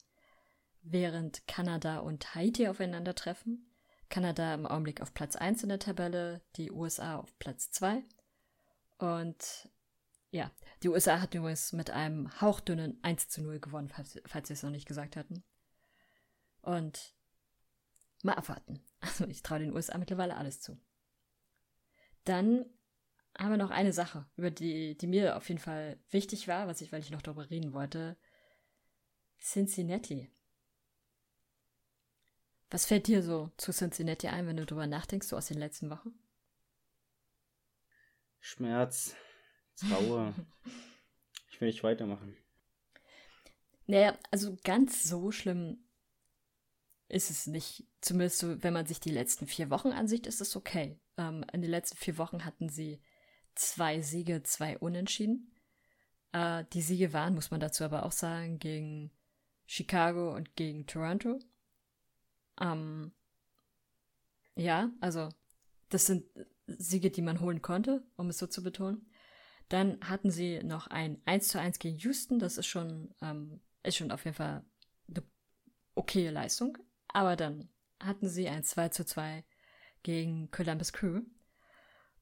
während 0.82 1.48
Kanada 1.48 2.00
und 2.00 2.34
Haiti 2.34 2.68
aufeinandertreffen. 2.68 3.72
Kanada 4.10 4.56
im 4.56 4.66
Augenblick 4.66 5.02
auf 5.02 5.14
Platz 5.14 5.36
1 5.36 5.62
in 5.62 5.70
der 5.70 5.78
Tabelle, 5.78 6.42
die 6.56 6.72
USA 6.72 7.18
auf 7.18 7.38
Platz 7.38 7.70
2. 7.70 8.04
Und 8.98 9.70
ja, 10.32 10.50
die 10.82 10.90
USA 10.90 11.22
hat 11.22 11.36
übrigens 11.36 11.74
mit 11.74 11.92
einem 11.92 12.42
hauchdünnen 12.42 12.98
1 13.04 13.30
zu 13.30 13.44
0 13.44 13.60
gewonnen, 13.60 13.90
falls, 13.90 14.20
falls 14.26 14.48
sie 14.48 14.56
es 14.56 14.64
noch 14.64 14.72
nicht 14.72 14.88
gesagt 14.88 15.16
hatten. 15.16 15.44
Und 16.62 17.14
mal 18.24 18.34
abwarten. 18.34 18.84
Also 19.00 19.28
ich 19.28 19.44
traue 19.44 19.60
den 19.60 19.74
USA 19.74 19.96
mittlerweile 20.00 20.36
alles 20.36 20.60
zu. 20.60 20.80
Dann 22.28 22.66
haben 23.38 23.52
wir 23.52 23.58
noch 23.58 23.70
eine 23.70 23.94
Sache, 23.94 24.26
über 24.36 24.52
die, 24.52 24.98
die 24.98 25.08
mir 25.08 25.38
auf 25.38 25.48
jeden 25.48 25.62
Fall 25.62 25.98
wichtig 26.10 26.50
war, 26.50 26.68
was 26.68 26.82
ich, 26.82 26.92
weil 26.92 27.00
ich 27.00 27.10
noch 27.10 27.22
darüber 27.22 27.50
reden 27.50 27.72
wollte. 27.72 28.18
Cincinnati. 29.40 30.30
Was 32.70 32.86
fällt 32.86 33.08
dir 33.08 33.24
so 33.24 33.50
zu 33.56 33.72
Cincinnati 33.72 34.28
ein, 34.28 34.46
wenn 34.46 34.58
du 34.58 34.66
darüber 34.66 34.88
nachdenkst, 34.88 35.28
so 35.28 35.38
aus 35.38 35.48
den 35.48 35.58
letzten 35.58 35.90
Wochen? 35.90 36.20
Schmerz, 38.42 39.16
Trauer. 39.78 40.34
ich 41.50 41.62
will 41.62 41.70
nicht 41.70 41.84
weitermachen. 41.84 42.36
Naja, 43.86 44.18
also 44.32 44.58
ganz 44.66 45.04
so 45.04 45.32
schlimm 45.32 45.87
ist 47.10 47.30
es 47.30 47.48
nicht. 47.48 47.86
Zumindest 48.02 48.40
so, 48.40 48.62
wenn 48.64 48.74
man 48.74 48.86
sich 48.86 49.00
die 49.00 49.12
letzten 49.12 49.48
vier 49.48 49.70
Wochen 49.70 49.90
ansieht, 49.90 50.28
ist 50.28 50.42
es 50.42 50.56
okay. 50.56 51.00
Ähm, 51.18 51.46
in 51.54 51.62
den 51.62 51.72
letzten 51.72 51.98
vier 51.98 52.18
Wochen 52.18 52.46
hatten 52.46 52.70
sie 52.70 53.02
zwei 53.56 54.02
Siege, 54.02 54.44
zwei 54.44 54.78
Unentschieden. 54.78 55.52
Äh, 56.32 56.66
die 56.74 56.82
Siege 56.82 57.14
waren, 57.14 57.36
muss 57.36 57.52
man 57.52 57.60
dazu 57.60 57.84
aber 57.84 58.06
auch 58.06 58.12
sagen, 58.12 58.60
gegen 58.60 59.12
Chicago 59.66 60.36
und 60.36 60.56
gegen 60.56 60.86
Toronto. 60.86 61.40
Ähm, 62.60 63.12
ja, 64.56 64.90
also 65.00 65.30
das 65.90 66.06
sind 66.06 66.26
Siege, 66.68 67.12
die 67.12 67.22
man 67.22 67.40
holen 67.40 67.62
konnte, 67.62 68.04
um 68.16 68.30
es 68.30 68.38
so 68.38 68.48
zu 68.48 68.64
betonen. 68.64 69.10
Dann 69.70 70.00
hatten 70.02 70.32
sie 70.32 70.64
noch 70.64 70.88
ein 70.88 71.22
1 71.26 71.50
zu 71.50 71.60
1 71.60 71.80
gegen 71.80 71.98
Houston, 72.00 72.40
das 72.40 72.58
ist 72.58 72.68
schon, 72.68 73.14
ähm, 73.22 73.62
ist 73.84 73.98
schon 73.98 74.12
auf 74.12 74.26
jeden 74.26 74.36
Fall 74.36 74.66
eine 75.10 75.24
okaye 75.96 76.30
Leistung. 76.32 76.78
Aber 77.18 77.36
dann 77.36 77.68
hatten 78.00 78.30
sie 78.30 78.48
ein 78.48 78.64
2 78.64 78.90
zu 78.90 79.04
2 79.04 79.44
gegen 80.04 80.52
Columbus 80.52 80.94
Crew. 80.94 81.24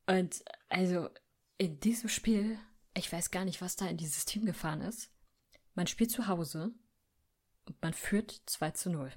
Und 0.08 0.42
also 0.70 1.10
in 1.58 1.82
diesem 1.82 2.08
Spiel, 2.08 2.58
ich 2.94 3.12
weiß 3.12 3.30
gar 3.30 3.44
nicht, 3.44 3.60
was 3.60 3.76
da 3.76 3.88
in 3.88 3.98
dieses 3.98 4.24
Team 4.24 4.46
gefahren 4.46 4.80
ist. 4.80 5.12
Man 5.74 5.88
spielt 5.88 6.12
zu 6.12 6.28
Hause 6.30 6.74
und 7.66 7.82
man 7.82 7.92
führt 7.92 8.42
2 8.46 8.72
zu 8.72 8.90
0. 8.90 9.12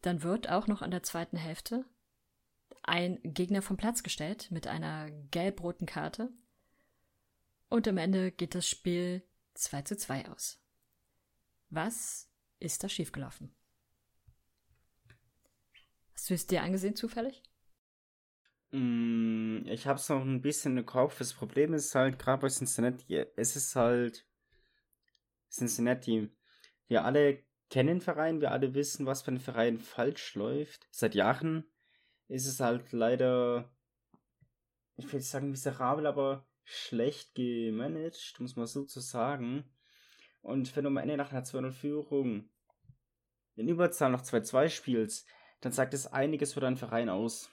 Dann 0.00 0.22
wird 0.22 0.48
auch 0.48 0.68
noch 0.68 0.80
in 0.80 0.90
der 0.90 1.02
zweiten 1.02 1.36
Hälfte 1.36 1.84
ein 2.82 3.20
Gegner 3.24 3.60
vom 3.60 3.76
Platz 3.76 4.02
gestellt 4.02 4.50
mit 4.50 4.66
einer 4.66 5.10
gelb-roten 5.10 5.84
Karte. 5.84 6.32
Und 7.68 7.86
am 7.86 7.98
Ende 7.98 8.32
geht 8.32 8.54
das 8.54 8.66
Spiel 8.66 9.22
2 9.52 9.82
zu 9.82 9.98
2 9.98 10.30
aus. 10.30 10.62
Was 11.68 12.30
ist 12.58 12.82
da 12.82 12.88
schiefgelaufen? 12.88 13.54
Hast 16.16 16.30
du 16.30 16.34
es 16.34 16.46
dir 16.46 16.62
angesehen 16.62 16.96
zufällig? 16.96 17.42
Mm, 18.70 19.66
ich 19.66 19.86
habe 19.86 19.98
es 19.98 20.08
noch 20.08 20.22
ein 20.22 20.40
bisschen 20.40 20.78
im 20.78 20.86
Kopf. 20.86 21.18
Das 21.18 21.34
Problem 21.34 21.74
ist 21.74 21.94
halt, 21.94 22.18
gerade 22.18 22.40
bei 22.40 22.48
Cincinnati, 22.48 23.26
es 23.36 23.54
ist 23.54 23.76
halt 23.76 24.26
Cincinnati. 25.50 26.34
Wir 26.88 27.04
alle 27.04 27.44
kennen 27.68 27.88
den 27.88 28.00
Verein, 28.00 28.40
wir 28.40 28.50
alle 28.50 28.74
wissen, 28.74 29.06
was 29.06 29.24
bei 29.24 29.32
den 29.32 29.40
Verein 29.40 29.78
falsch 29.78 30.34
läuft. 30.34 30.88
Seit 30.90 31.14
Jahren 31.14 31.64
ist 32.28 32.46
es 32.46 32.60
halt 32.60 32.92
leider, 32.92 33.70
ich 34.96 35.12
will 35.12 35.20
sagen 35.20 35.50
miserabel, 35.50 36.06
aber 36.06 36.48
schlecht 36.64 37.34
gemanagt, 37.34 38.36
muss 38.40 38.56
man 38.56 38.66
so 38.66 38.84
zu 38.84 39.00
sagen. 39.00 39.70
Und 40.40 40.74
wenn 40.74 40.84
du 40.84 40.88
am 40.88 40.96
Ende 40.96 41.16
nach 41.16 41.30
einer 41.30 41.44
2-0-Führung 41.44 42.48
in 43.56 43.68
Überzahl 43.68 44.10
noch 44.10 44.22
2-2 44.22 44.68
spielst, 44.70 45.28
dann 45.60 45.72
sagt 45.72 45.94
es 45.94 46.06
einiges 46.06 46.52
für 46.54 46.60
deinen 46.60 46.76
Verein 46.76 47.08
aus. 47.08 47.50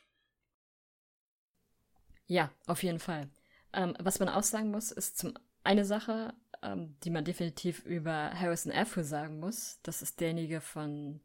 Ja, 2.26 2.52
auf 2.68 2.84
jeden 2.84 3.00
Fall. 3.00 3.30
Ähm, 3.74 3.96
was 4.00 4.20
man 4.20 4.30
auch 4.30 4.44
sagen 4.44 4.72
muss, 4.72 4.92
ist 4.92 5.18
zum 5.18 5.34
eine 5.64 5.86
Sache, 5.86 6.34
ähm, 6.62 6.96
die 7.04 7.10
man 7.10 7.26
definitiv 7.26 7.86
über 7.86 8.32
Harrison 8.34 8.72
Afro 8.72 9.04
sagen 9.04 9.40
muss. 9.40 9.80
Das 9.84 10.02
ist 10.02 10.20
derjenige 10.20 10.62
von, 10.62 11.22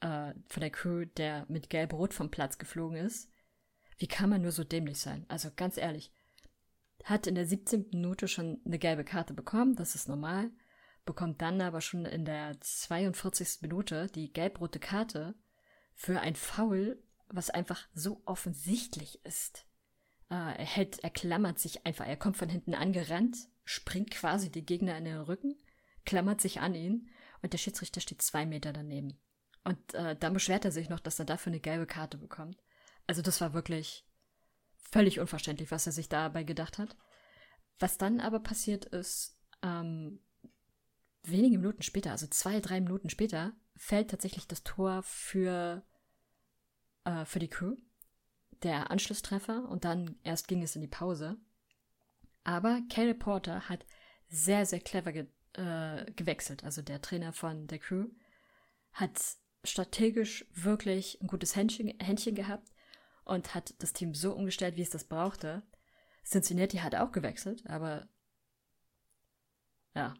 äh, 0.00 0.32
von 0.48 0.60
der 0.60 0.70
Crew, 0.70 1.04
der 1.04 1.46
mit 1.48 1.70
Gelb-Rot 1.70 2.14
vom 2.14 2.30
Platz 2.30 2.58
geflogen 2.58 2.98
ist. 2.98 3.30
Wie 3.98 4.06
kann 4.06 4.30
man 4.30 4.42
nur 4.42 4.52
so 4.52 4.64
dämlich 4.64 4.98
sein? 4.98 5.24
Also 5.28 5.50
ganz 5.54 5.76
ehrlich, 5.76 6.12
hat 7.04 7.26
in 7.26 7.34
der 7.34 7.46
17. 7.46 7.86
Minute 7.92 8.28
schon 8.28 8.60
eine 8.64 8.78
gelbe 8.78 9.04
Karte 9.04 9.34
bekommen, 9.34 9.76
das 9.76 9.94
ist 9.94 10.08
normal, 10.08 10.50
bekommt 11.04 11.40
dann 11.42 11.60
aber 11.60 11.80
schon 11.80 12.04
in 12.04 12.24
der 12.24 12.60
42. 12.60 13.62
Minute 13.62 14.06
die 14.08 14.32
gelb-rote 14.32 14.78
Karte 14.78 15.34
für 15.98 16.20
ein 16.20 16.36
Foul, 16.36 17.02
was 17.26 17.50
einfach 17.50 17.88
so 17.92 18.22
offensichtlich 18.24 19.22
ist. 19.24 19.66
Äh, 20.30 20.34
er 20.34 20.64
hält, 20.64 21.00
er 21.00 21.10
klammert 21.10 21.58
sich 21.58 21.84
einfach, 21.84 22.06
er 22.06 22.16
kommt 22.16 22.36
von 22.36 22.48
hinten 22.48 22.72
angerannt, 22.74 23.36
springt 23.64 24.12
quasi 24.12 24.50
die 24.50 24.64
Gegner 24.64 24.96
in 24.96 25.04
den 25.04 25.18
Rücken, 25.18 25.56
klammert 26.06 26.40
sich 26.40 26.60
an 26.60 26.76
ihn 26.76 27.10
und 27.42 27.52
der 27.52 27.58
Schiedsrichter 27.58 28.00
steht 28.00 28.22
zwei 28.22 28.46
Meter 28.46 28.72
daneben. 28.72 29.20
Und 29.64 29.94
äh, 29.94 30.14
dann 30.16 30.34
beschwert 30.34 30.64
er 30.64 30.70
sich 30.70 30.88
noch, 30.88 31.00
dass 31.00 31.18
er 31.18 31.24
dafür 31.24 31.50
eine 31.50 31.60
gelbe 31.60 31.86
Karte 31.86 32.16
bekommt. 32.16 32.62
Also 33.08 33.20
das 33.20 33.40
war 33.40 33.52
wirklich 33.52 34.06
völlig 34.76 35.18
unverständlich, 35.18 35.72
was 35.72 35.86
er 35.86 35.92
sich 35.92 36.08
dabei 36.08 36.44
gedacht 36.44 36.78
hat. 36.78 36.96
Was 37.80 37.98
dann 37.98 38.20
aber 38.20 38.38
passiert 38.38 38.84
ist, 38.84 39.36
ähm, 39.62 40.20
wenige 41.24 41.58
Minuten 41.58 41.82
später, 41.82 42.12
also 42.12 42.28
zwei, 42.28 42.60
drei 42.60 42.80
Minuten 42.80 43.10
später, 43.10 43.52
fällt 43.76 44.10
tatsächlich 44.10 44.46
das 44.46 44.62
Tor 44.62 45.02
für, 45.02 45.84
äh, 47.08 47.24
für 47.24 47.38
die 47.38 47.48
Crew. 47.48 47.76
Der 48.62 48.90
Anschlusstreffer 48.90 49.68
und 49.68 49.84
dann 49.84 50.18
erst 50.24 50.48
ging 50.48 50.62
es 50.62 50.74
in 50.74 50.82
die 50.82 50.88
Pause. 50.88 51.36
Aber 52.44 52.80
Caleb 52.90 53.20
Porter 53.20 53.68
hat 53.68 53.86
sehr, 54.28 54.66
sehr 54.66 54.80
clever 54.80 55.12
ge 55.12 55.26
äh, 55.54 56.10
gewechselt. 56.12 56.64
Also 56.64 56.82
der 56.82 57.00
Trainer 57.00 57.32
von 57.32 57.66
der 57.66 57.78
Crew 57.78 58.08
hat 58.92 59.18
strategisch 59.64 60.44
wirklich 60.52 61.20
ein 61.20 61.26
gutes 61.26 61.56
Händchen, 61.56 61.98
Händchen 62.00 62.34
gehabt 62.34 62.72
und 63.24 63.54
hat 63.54 63.74
das 63.78 63.92
Team 63.92 64.14
so 64.14 64.34
umgestellt, 64.34 64.76
wie 64.76 64.82
es 64.82 64.90
das 64.90 65.04
brauchte. 65.04 65.62
Cincinnati 66.24 66.78
hat 66.78 66.94
auch 66.94 67.12
gewechselt, 67.12 67.66
aber 67.66 68.08
ja, 69.94 70.14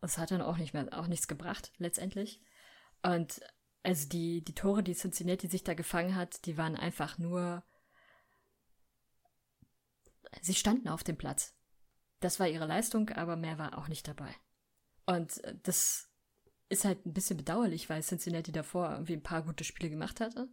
es 0.00 0.18
hat 0.18 0.30
dann 0.30 0.42
auch 0.42 0.56
nicht 0.56 0.74
mehr, 0.74 0.86
auch 0.92 1.06
nichts 1.06 1.28
gebracht, 1.28 1.72
letztendlich. 1.78 2.42
Und 3.02 3.40
also 3.84 4.08
die, 4.08 4.42
die 4.42 4.54
Tore, 4.54 4.82
die 4.82 4.94
Cincinnati 4.94 5.46
sich 5.46 5.62
da 5.62 5.74
gefangen 5.74 6.16
hat, 6.16 6.46
die 6.46 6.56
waren 6.56 6.74
einfach 6.74 7.18
nur 7.18 7.62
sie 10.40 10.54
standen 10.54 10.88
auf 10.88 11.04
dem 11.04 11.16
Platz. 11.16 11.54
Das 12.20 12.40
war 12.40 12.48
ihre 12.48 12.66
Leistung, 12.66 13.10
aber 13.10 13.36
mehr 13.36 13.58
war 13.58 13.78
auch 13.78 13.88
nicht 13.88 14.08
dabei. 14.08 14.34
Und 15.06 15.44
äh, 15.44 15.54
das 15.62 16.08
ist 16.70 16.84
halt 16.84 17.04
ein 17.04 17.12
bisschen 17.12 17.36
bedauerlich, 17.36 17.90
weil 17.90 18.02
Cincinnati 18.02 18.50
davor 18.50 18.90
irgendwie 18.90 19.12
ein 19.12 19.22
paar 19.22 19.42
gute 19.42 19.64
Spiele 19.64 19.90
gemacht 19.90 20.20
hatte. 20.20 20.48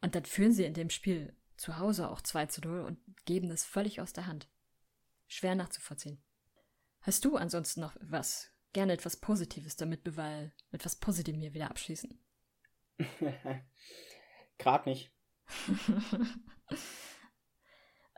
Und 0.00 0.14
dann 0.14 0.24
führen 0.24 0.52
sie 0.52 0.64
in 0.64 0.74
dem 0.74 0.90
Spiel 0.90 1.36
zu 1.56 1.78
Hause 1.78 2.08
auch 2.08 2.22
2 2.22 2.46
zu 2.46 2.62
0 2.62 2.80
und 2.80 2.98
geben 3.26 3.48
das 3.48 3.64
völlig 3.64 4.00
aus 4.00 4.12
der 4.12 4.26
Hand. 4.26 4.48
Schwer 5.28 5.54
nachzuvollziehen. 5.54 6.22
Hast 7.00 7.24
du 7.24 7.36
ansonsten 7.36 7.80
noch 7.80 7.96
was? 8.00 8.50
Gerne 8.72 8.92
etwas 8.92 9.16
Positives, 9.16 9.76
damit 9.76 10.16
weil 10.16 10.52
mit 10.70 10.84
was 10.84 10.96
Positivem 10.96 11.40
hier 11.40 11.54
wieder 11.54 11.70
abschließen. 11.70 12.18
Grad 14.58 14.86
nicht. 14.86 15.12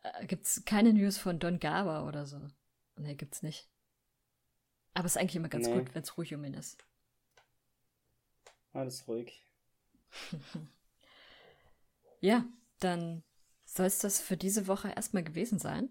Äh, 0.03 0.27
gibt's 0.27 0.65
keine 0.65 0.93
News 0.93 1.19
von 1.19 1.39
Don 1.39 1.59
Garber 1.59 2.07
oder 2.07 2.27
so? 2.27 2.41
Nee, 2.97 3.15
gibt's 3.15 3.43
nicht. 3.43 3.69
Aber 4.95 5.07
es 5.07 5.13
ist 5.13 5.19
eigentlich 5.19 5.37
immer 5.37 5.49
ganz 5.49 5.69
nee. 5.69 5.75
gut, 5.75 5.95
wenn 5.95 6.03
es 6.03 6.17
ruhig 6.17 6.35
um 6.35 6.45
ihn 6.45 6.55
ist. 6.55 6.85
Alles 8.73 9.07
ruhig. 9.09 9.45
ja, 12.21 12.45
dann 12.81 13.23
soll 13.65 13.87
es 13.87 13.99
das 13.99 14.21
für 14.21 14.37
diese 14.37 14.67
Woche 14.67 14.91
erstmal 14.91 15.25
gewesen 15.25 15.59
sein. 15.59 15.89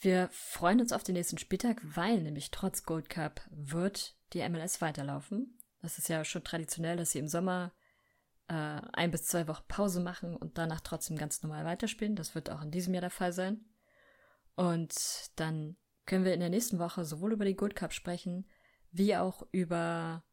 Wir 0.00 0.28
freuen 0.32 0.80
uns 0.80 0.92
auf 0.92 1.02
den 1.02 1.14
nächsten 1.14 1.38
Spieltag, 1.38 1.80
weil 1.82 2.20
nämlich 2.20 2.50
trotz 2.50 2.82
Gold 2.82 3.08
Cup 3.08 3.40
wird 3.50 4.16
die 4.32 4.46
MLS 4.48 4.80
weiterlaufen. 4.80 5.58
Das 5.84 5.98
ist 5.98 6.08
ja 6.08 6.24
schon 6.24 6.42
traditionell, 6.42 6.96
dass 6.96 7.10
sie 7.10 7.18
im 7.18 7.28
Sommer 7.28 7.70
äh, 8.48 8.54
ein 8.54 9.10
bis 9.10 9.26
zwei 9.26 9.46
Wochen 9.48 9.64
Pause 9.68 10.00
machen 10.00 10.34
und 10.34 10.56
danach 10.56 10.80
trotzdem 10.80 11.18
ganz 11.18 11.42
normal 11.42 11.66
weiterspielen. 11.66 12.16
Das 12.16 12.34
wird 12.34 12.48
auch 12.48 12.62
in 12.62 12.70
diesem 12.70 12.94
Jahr 12.94 13.02
der 13.02 13.10
Fall 13.10 13.34
sein. 13.34 13.66
Und 14.54 14.94
dann 15.36 15.76
können 16.06 16.24
wir 16.24 16.32
in 16.32 16.40
der 16.40 16.48
nächsten 16.48 16.78
Woche 16.78 17.04
sowohl 17.04 17.34
über 17.34 17.44
die 17.44 17.54
Gold 17.54 17.76
Cup 17.76 17.92
sprechen, 17.92 18.48
wie 18.92 19.14
auch 19.14 19.46
über 19.52 20.24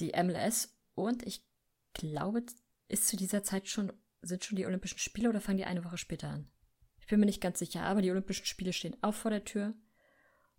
die 0.00 0.12
MLS. 0.22 0.74
Und 0.94 1.26
ich 1.26 1.46
glaube, 1.92 2.44
ist 2.88 3.08
zu 3.08 3.18
dieser 3.18 3.42
Zeit 3.42 3.68
schon, 3.68 3.92
sind 4.22 4.42
schon 4.42 4.56
die 4.56 4.64
Olympischen 4.64 4.98
Spiele 4.98 5.28
oder 5.28 5.42
fangen 5.42 5.58
die 5.58 5.66
eine 5.66 5.84
Woche 5.84 5.98
später 5.98 6.28
an? 6.28 6.50
Ich 6.98 7.08
bin 7.08 7.20
mir 7.20 7.26
nicht 7.26 7.42
ganz 7.42 7.58
sicher, 7.58 7.82
aber 7.82 8.00
die 8.00 8.10
Olympischen 8.10 8.46
Spiele 8.46 8.72
stehen 8.72 8.96
auch 9.02 9.14
vor 9.14 9.30
der 9.30 9.44
Tür. 9.44 9.74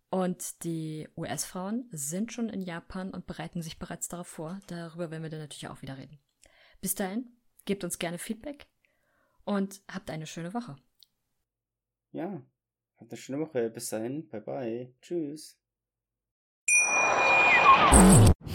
Und 0.09 0.63
die 0.63 1.07
US-Frauen 1.15 1.87
sind 1.91 2.33
schon 2.33 2.49
in 2.49 2.61
Japan 2.61 3.11
und 3.11 3.27
bereiten 3.27 3.61
sich 3.61 3.77
bereits 3.77 4.07
darauf 4.07 4.27
vor. 4.27 4.59
Darüber 4.67 5.11
werden 5.11 5.23
wir 5.23 5.29
dann 5.29 5.41
natürlich 5.41 5.67
auch 5.67 5.81
wieder 5.81 5.97
reden. 5.97 6.19
Bis 6.81 6.95
dahin, 6.95 7.27
gebt 7.65 7.83
uns 7.83 7.99
gerne 7.99 8.17
Feedback 8.17 8.67
und 9.43 9.81
habt 9.87 10.09
eine 10.09 10.25
schöne 10.25 10.53
Woche. 10.53 10.77
Ja, 12.11 12.41
habt 12.97 13.11
eine 13.11 13.17
schöne 13.17 13.39
Woche. 13.39 13.69
Bis 13.69 13.89
dahin, 13.89 14.27
bye 14.29 14.41
bye. 14.41 14.93
Tschüss. 15.01 15.59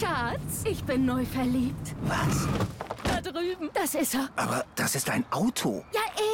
Schatz, 0.01 0.65
ich 0.65 0.83
bin 0.85 1.07
neu 1.07 1.25
verliebt. 1.25 1.95
Was? 2.03 2.49
Da 3.05 3.21
drüben. 3.21 3.71
Das 3.75 3.95
ist 3.95 4.15
er. 4.15 4.29
Aber 4.35 4.65
das 4.75 4.97
ist 4.97 5.09
ein 5.09 5.25
Auto. 5.31 5.85
Ja, 5.93 6.01
eben. 6.19 6.34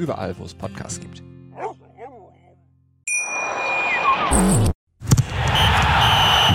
Überall, 0.00 0.34
wo 0.38 0.44
es 0.44 0.54
Podcasts 0.54 0.98
gibt. 0.98 1.22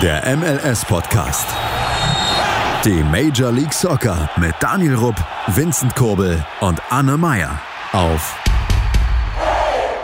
Der 0.02 0.36
MLS-Podcast. 0.36 1.46
Die 2.84 3.04
Major 3.04 3.52
League 3.52 3.72
Soccer 3.72 4.28
mit 4.36 4.56
Daniel 4.58 4.96
Rupp, 4.96 5.14
Vincent 5.46 5.94
Kurbel 5.94 6.44
und 6.60 6.80
Anne 6.90 7.16
Meyer 7.16 7.60
auf 7.92 8.36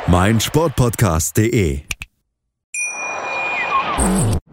meinsportpodcast.de. 0.06 1.80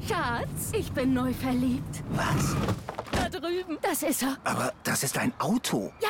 Schatz, 0.07 0.71
ich 0.73 0.91
bin 0.93 1.13
neu 1.13 1.31
verliebt. 1.31 2.03
Was? 2.15 2.55
Da 3.11 3.29
drüben. 3.29 3.77
Das 3.83 4.01
ist 4.01 4.23
er. 4.23 4.35
Aber 4.43 4.73
das 4.83 5.03
ist 5.03 5.15
ein 5.19 5.31
Auto. 5.37 5.93
Ja, 6.01 6.09